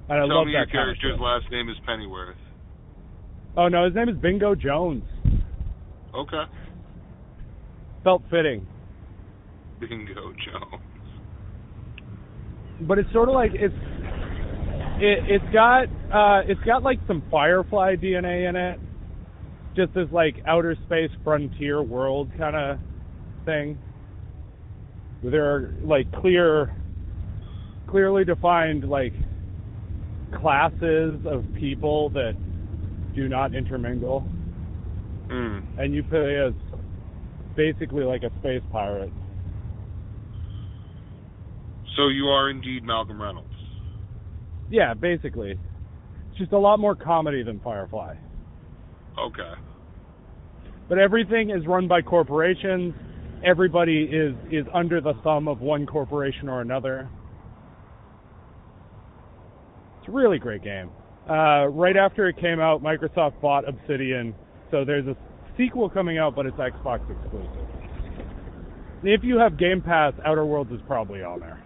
[0.09, 2.37] And I Tell love me that your character's last name is Pennyworth.
[3.57, 5.03] Oh no, his name is Bingo Jones.
[6.15, 6.43] Okay.
[8.03, 8.65] Felt fitting.
[9.79, 10.83] Bingo Jones.
[12.81, 13.73] But it's sort of like it's
[14.99, 18.79] it it's got uh it's got like some Firefly DNA in it.
[19.75, 22.79] Just this like outer space frontier world kind of
[23.45, 23.77] thing.
[25.23, 26.75] There are like clear,
[27.87, 29.13] clearly defined like
[30.39, 32.33] classes of people that
[33.15, 34.27] do not intermingle,
[35.29, 35.63] Mm.
[35.79, 36.53] and you play as
[37.55, 39.11] basically like a space pirate.
[41.95, 43.56] So you are indeed Malcolm Reynolds.
[44.69, 45.51] Yeah, basically.
[45.51, 48.15] It's just a lot more comedy than Firefly.
[49.17, 49.53] Okay.
[50.89, 52.93] But everything is run by corporations.
[53.43, 57.09] Everybody is is under the thumb of one corporation or another.
[59.99, 60.89] It's a really great game.
[61.29, 64.33] Uh, right after it came out, Microsoft bought Obsidian,
[64.71, 65.15] so there's a
[65.57, 67.67] sequel coming out, but it's Xbox exclusive.
[69.03, 71.61] If you have Game Pass, Outer Worlds is probably on there.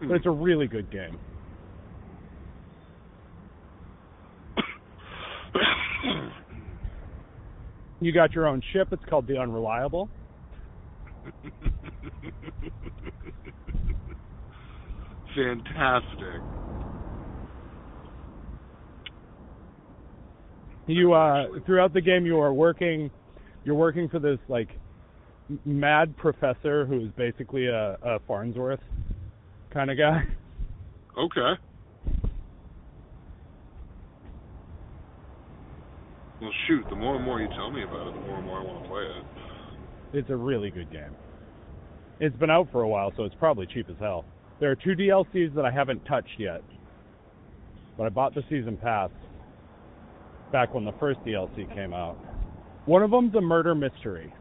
[0.00, 1.18] But it's a really good game.
[7.98, 8.88] You got your own ship.
[8.92, 10.10] It's called the Unreliable.
[15.34, 16.42] Fantastic.
[20.86, 23.10] You uh throughout the game you are working
[23.64, 24.68] you're working for this like
[25.64, 28.80] mad professor who is basically a, a Farnsworth
[29.72, 30.22] kind of guy.
[31.18, 31.60] Okay.
[36.40, 36.84] Well, shoot.
[36.90, 38.82] The more and more you tell me about it, the more and more I want
[38.82, 40.18] to play it.
[40.18, 41.14] It's a really good game.
[42.20, 44.24] It's been out for a while, so it's probably cheap as hell.
[44.60, 46.62] There are two DLCs that I haven't touched yet.
[47.96, 49.10] But I bought the season pass
[50.52, 52.16] back when the first DLC came out.
[52.84, 54.32] One of them's a murder mystery.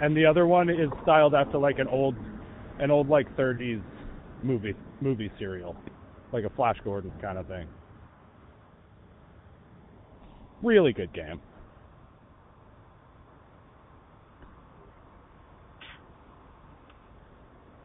[0.00, 2.14] And the other one is styled after like an old
[2.78, 3.82] an old like 30s
[4.42, 5.74] movie movie serial,
[6.32, 7.66] like a Flash Gordon kind of thing.
[10.62, 11.40] Really good game.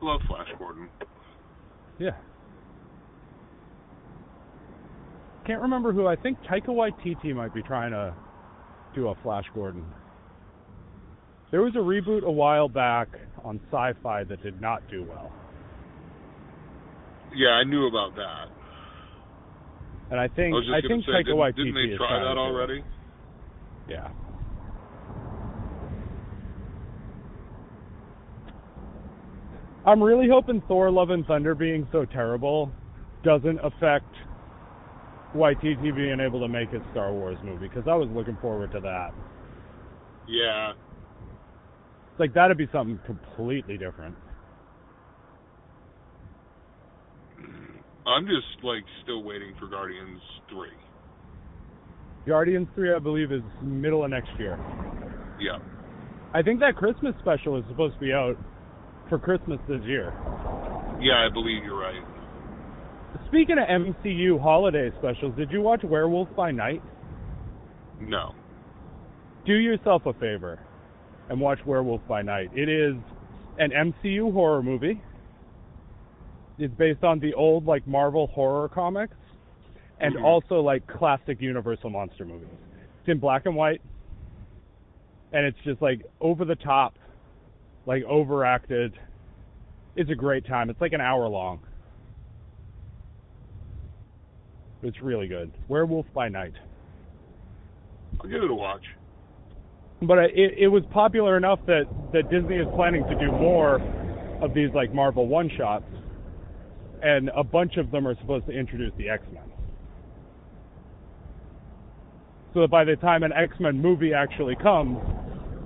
[0.01, 0.89] Love Flash Gordon.
[1.99, 2.17] Yeah.
[5.45, 6.07] Can't remember who.
[6.07, 8.15] I think Taika Waititi might be trying to
[8.95, 9.85] do a Flash Gordon.
[11.51, 13.09] There was a reboot a while back
[13.43, 15.31] on Sci-Fi that did not do well,
[17.35, 18.60] Yeah, I knew about that.
[20.11, 22.83] And I think I I think say, Taika didn't, didn't they try that already?
[23.89, 24.09] Yeah.
[29.85, 32.71] I'm really hoping Thor: Love and Thunder being so terrible
[33.23, 34.13] doesn't affect
[35.35, 38.81] Waititi being able to make his Star Wars movie because I was looking forward to
[38.81, 39.13] that.
[40.27, 40.73] Yeah.
[42.19, 44.15] Like that'd be something completely different.
[48.07, 50.69] I'm just like still waiting for Guardians three.
[52.27, 54.59] Guardians 3 I believe is middle of next year.
[55.39, 55.57] Yeah.
[56.35, 58.35] I think that Christmas special is supposed to be out
[59.09, 60.13] for Christmas this year.
[61.01, 62.03] Yeah, I believe you're right.
[63.27, 66.81] Speaking of MCU holiday specials, did you watch Werewolf by Night?
[67.99, 68.33] No.
[69.45, 70.59] do yourself a favor
[71.29, 72.49] and watch Werewolf by Night.
[72.53, 72.95] It is
[73.57, 75.01] an MCU horror movie.
[76.61, 79.15] It's based on the old like Marvel horror comics
[79.99, 80.23] and Mhm.
[80.23, 82.47] also like classic Universal monster movies.
[82.99, 83.81] It's in black and white
[85.31, 86.93] and it's just like over the top,
[87.87, 88.93] like overacted.
[89.95, 90.69] It's a great time.
[90.69, 91.59] It's like an hour long.
[94.83, 95.51] It's really good.
[95.67, 96.53] Werewolf by Night.
[98.19, 98.83] I'll give it a watch.
[100.03, 103.79] but it, it was popular enough that, that Disney is planning to do more
[104.41, 105.85] of these like Marvel one shots,
[107.01, 109.43] and a bunch of them are supposed to introduce the X Men.
[112.53, 114.99] So that by the time an X Men movie actually comes,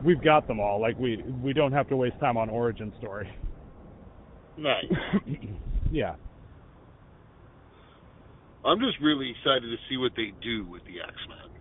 [0.04, 0.80] we've got them all.
[0.80, 3.30] Like we we don't have to waste time on origin story.
[4.58, 4.86] Nice.
[5.92, 6.16] yeah,
[8.66, 11.52] I'm just really excited to see what they do with the X Men.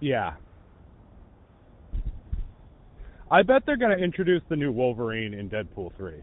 [0.00, 0.34] yeah.
[3.30, 6.16] I bet they're going to introduce the new Wolverine in Deadpool 3.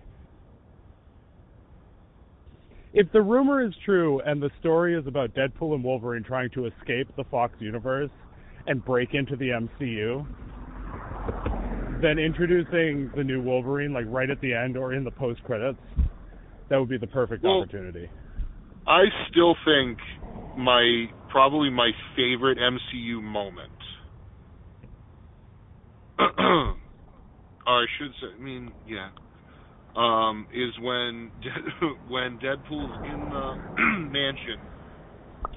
[2.94, 6.66] If the rumor is true and the story is about Deadpool and Wolverine trying to
[6.66, 8.10] escape the Fox universe
[8.66, 10.26] and break into the MCU,
[12.02, 15.80] then introducing the new Wolverine like right at the end or in the post credits,
[16.70, 18.10] that would be the perfect Well- opportunity.
[18.88, 20.00] I still think
[20.58, 23.72] my probably my favorite MCU moment.
[26.20, 26.76] or
[27.68, 29.10] I should say, I mean, yeah,
[30.00, 31.30] um, is when
[32.10, 33.56] when Deadpool's in the
[34.10, 34.60] mansion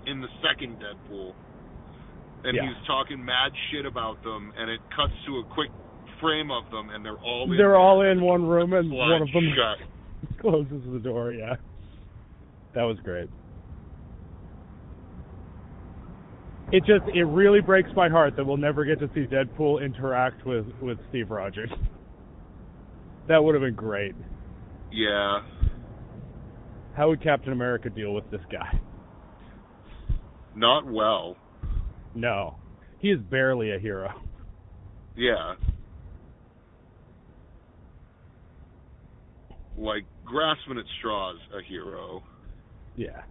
[0.07, 1.33] in the second Deadpool,
[2.45, 2.63] and Yeah.
[2.67, 5.71] he's talking mad shit about them, and it cuts to a quick
[6.21, 9.29] frame of them, and they're all in They're all in one room, and one of
[9.33, 9.79] them shut.
[10.41, 11.33] closes the door.
[11.33, 11.55] Yeah,
[12.75, 13.29] that was great.
[16.73, 20.45] It just it really breaks my heart that we'll never get to see Deadpool interact
[20.47, 21.71] with with Steve Rogers.
[23.29, 24.17] That would have been great.
[24.93, 25.41] Yeah.
[26.95, 28.79] How would Captain America deal with this guy?
[30.55, 31.37] Not well.
[32.15, 32.57] No,
[32.99, 34.11] he is barely a hero.
[35.17, 35.55] Yeah.
[39.79, 42.23] Like grasping at straws, a hero.
[42.97, 43.23] Yeah.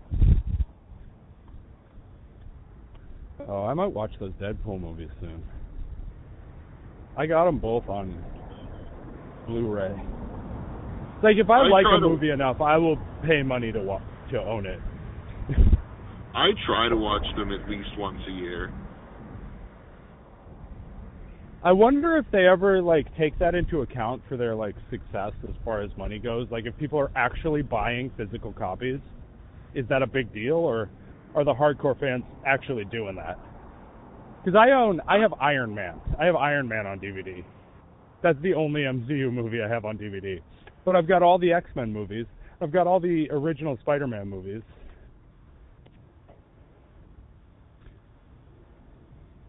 [3.47, 5.43] Oh, I might watch those Deadpool movies soon.
[7.16, 8.24] I got them both on
[9.47, 9.95] Blu-ray.
[11.24, 14.01] Like if I, I like a to- movie enough, I will pay money to wa-
[14.32, 14.80] to own it.
[16.34, 18.72] I try to watch them at least once a year.
[21.63, 25.53] I wonder if they ever like take that into account for their like success as
[25.63, 26.47] far as money goes.
[26.49, 28.99] Like if people are actually buying physical copies,
[29.76, 30.89] is that a big deal or
[31.36, 33.38] are the hardcore fans actually doing that?
[34.43, 36.01] Because I own, I have Iron Man.
[36.19, 37.43] I have Iron Man on DVD.
[38.24, 40.41] That's the only MCU movie I have on DVD.
[40.84, 42.25] But I've got all the X Men movies.
[42.61, 44.61] I've got all the original Spider Man movies.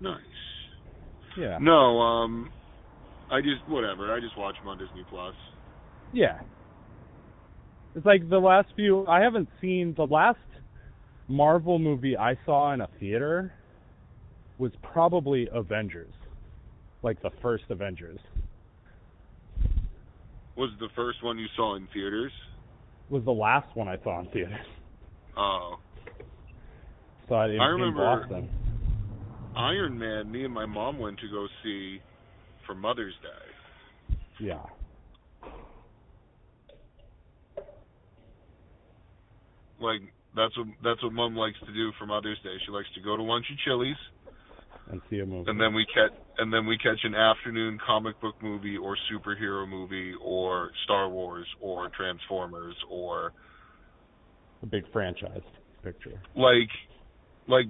[0.01, 0.21] Nice.
[1.39, 1.59] Yeah.
[1.61, 2.51] No, um,
[3.31, 4.13] I just whatever.
[4.13, 5.35] I just watch them on Disney Plus.
[6.13, 6.41] Yeah.
[7.95, 10.39] It's like the last few I haven't seen the last
[11.29, 13.53] Marvel movie I saw in a theater
[14.59, 16.13] was probably Avengers.
[17.03, 18.21] Like the first Avengers.
[20.57, 22.33] Was the first one you saw in theaters?
[23.11, 24.67] Was the last one I saw in theaters.
[25.37, 25.77] Oh,
[27.29, 28.51] Saw it in, I remember- Boston.
[29.57, 30.31] Iron Man.
[30.31, 32.01] Me and my mom went to go see
[32.67, 34.17] for Mother's Day.
[34.41, 34.63] Yeah.
[39.81, 40.01] Like
[40.37, 42.57] that's what that's what mom likes to do for Mother's Day.
[42.65, 43.97] She likes to go to lunch at Chili's,
[44.93, 45.51] And see a movie.
[45.51, 49.67] and then we catch and then we catch an afternoon comic book movie or superhero
[49.69, 53.33] movie or Star Wars or Transformers or
[54.63, 55.41] a big franchise
[55.83, 56.21] picture.
[56.37, 56.69] like
[57.49, 57.67] like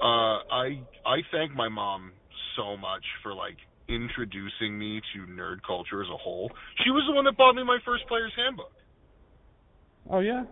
[0.00, 2.12] uh I I thank my mom
[2.56, 3.56] so much for like
[3.88, 6.50] introducing me to nerd culture as a whole.
[6.84, 8.70] She was the one that bought me my first player's handbook.
[10.08, 10.44] Oh yeah?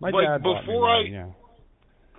[0.00, 1.30] My Like, dad bought me before I- mine, yeah.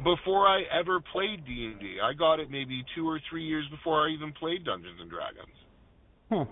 [0.03, 4.11] Before I ever played D&D, I got it maybe 2 or 3 years before I
[4.11, 5.55] even played Dungeons and Dragons.
[6.29, 6.45] Huh.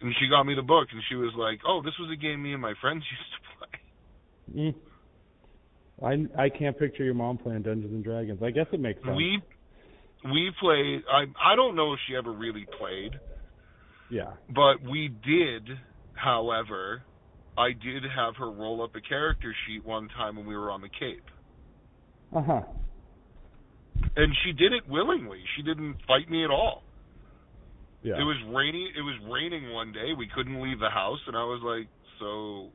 [0.00, 2.42] And she got me the book and she was like, "Oh, this was a game
[2.42, 4.74] me and my friends used to play."
[6.02, 6.28] Mm.
[6.36, 8.42] I I can't picture your mom playing Dungeons and Dragons.
[8.42, 9.16] I guess it makes sense.
[9.16, 9.40] We
[10.24, 13.18] we played I I don't know if she ever really played,
[14.10, 14.32] yeah.
[14.48, 15.68] But we did,
[16.14, 17.02] however,
[17.56, 20.80] I did have her roll up a character sheet one time when we were on
[20.80, 21.24] the Cape.
[22.34, 22.60] Uh huh.
[24.16, 25.40] And she did it willingly.
[25.56, 26.82] She didn't fight me at all.
[28.02, 28.14] Yeah.
[28.20, 30.12] It was raining it was raining one day.
[30.16, 31.88] We couldn't leave the house and I was like,
[32.20, 32.70] "So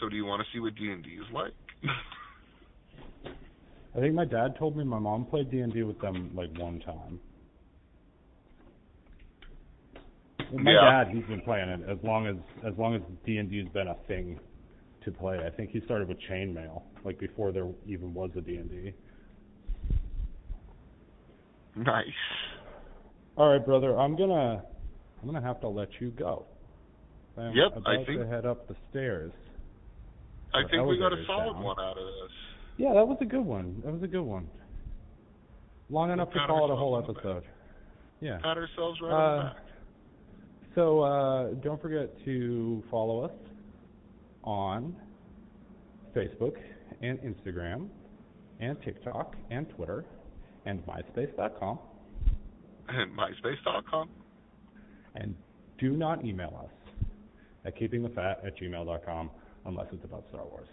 [0.00, 1.54] so do you want to see what D&D is like?"
[3.94, 6.50] I think my dad told me my mom played D and D with them like
[6.58, 7.20] one time.
[10.50, 11.04] And my Yeah.
[11.04, 13.88] dad, he's been playing it as long as as long as D and D's been
[13.88, 14.38] a thing
[15.04, 15.38] to play.
[15.44, 18.92] I think he started with chainmail, like before there even was a D and D.
[21.76, 22.06] nice.
[23.36, 24.62] All right, brother, I'm gonna
[25.20, 26.44] I'm gonna have to let you go.
[27.36, 29.32] I'm Yep, about I think- to head up the stairs.
[30.54, 31.62] I think we got a solid down.
[31.62, 32.32] one out of this.
[32.76, 33.80] Yeah, that was a good one.
[33.84, 34.48] That was a good one.
[35.88, 37.36] Long enough to call it a whole ourselves on the back.
[37.44, 37.52] episode.
[38.20, 38.38] Yeah.
[38.42, 39.56] Pat ourselves right Uh, on the back.
[40.74, 43.30] So uh, don't forget to follow us
[44.44, 44.94] on
[46.14, 46.56] Facebook
[47.00, 47.88] and Instagram
[48.60, 50.04] and TikTok and Twitter
[50.66, 51.78] and MySpace.com.
[52.88, 54.08] And MySpace.com.
[55.14, 55.34] And
[55.78, 57.04] do not email us
[57.64, 59.30] at keepingthefat at gmail.com
[59.66, 60.68] unless it's about Star Wars.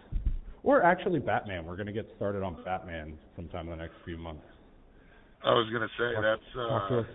[0.63, 1.65] Or actually Batman.
[1.65, 4.43] We're going to get started on Batman sometime in the next few months.
[5.43, 7.05] I was gonna say Talk- that's talk to uh us.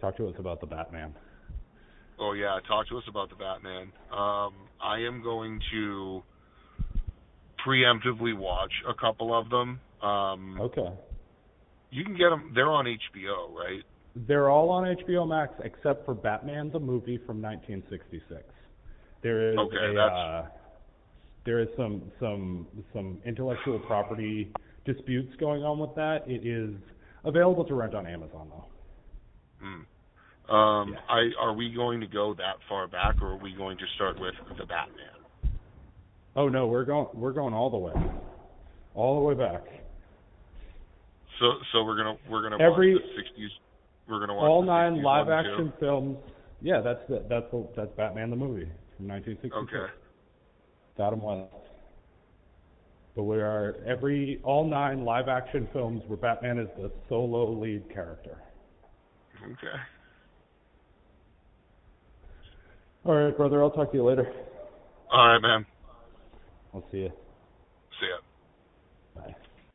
[0.00, 1.12] Talk to us about the Batman.
[2.22, 3.90] Oh yeah, talk to us about the Batman.
[4.12, 6.22] Um, I am going to
[7.66, 9.80] preemptively watch a couple of them.
[10.02, 10.88] Um, Okay.
[11.90, 13.82] You can get them; they're on HBO, right?
[14.14, 18.42] They're all on HBO Max except for Batman the movie from 1966.
[19.22, 20.48] There is Okay, a that's- uh,
[21.44, 24.52] there is some some some intellectual property
[24.84, 26.26] disputes going on with that.
[26.28, 26.74] It is
[27.24, 28.64] available to rent on Amazon though.
[29.66, 29.84] Mm.
[30.52, 30.98] Um, Yeah.
[31.08, 34.20] I are we going to go that far back, or are we going to start
[34.20, 35.08] with the Batman?
[36.36, 37.92] Oh no, we're going we're going all the way,
[38.94, 39.62] all the way back.
[41.40, 43.02] So so we're gonna we're gonna Every- watch
[43.36, 43.48] the '60s.
[44.08, 46.18] We're gonna watch all nine 60s live action films.
[46.60, 49.54] Yeah, that's the, that's the, that's Batman the movie from 1966.
[49.56, 49.92] Okay.
[50.98, 51.50] Adam West.
[53.16, 57.92] But we are every all nine live action films where Batman is the solo lead
[57.92, 58.36] character.
[59.42, 59.76] Okay.
[63.04, 63.62] All right, brother.
[63.62, 64.32] I'll talk to you later.
[65.10, 65.66] All right, man.
[66.72, 67.12] I'll see you.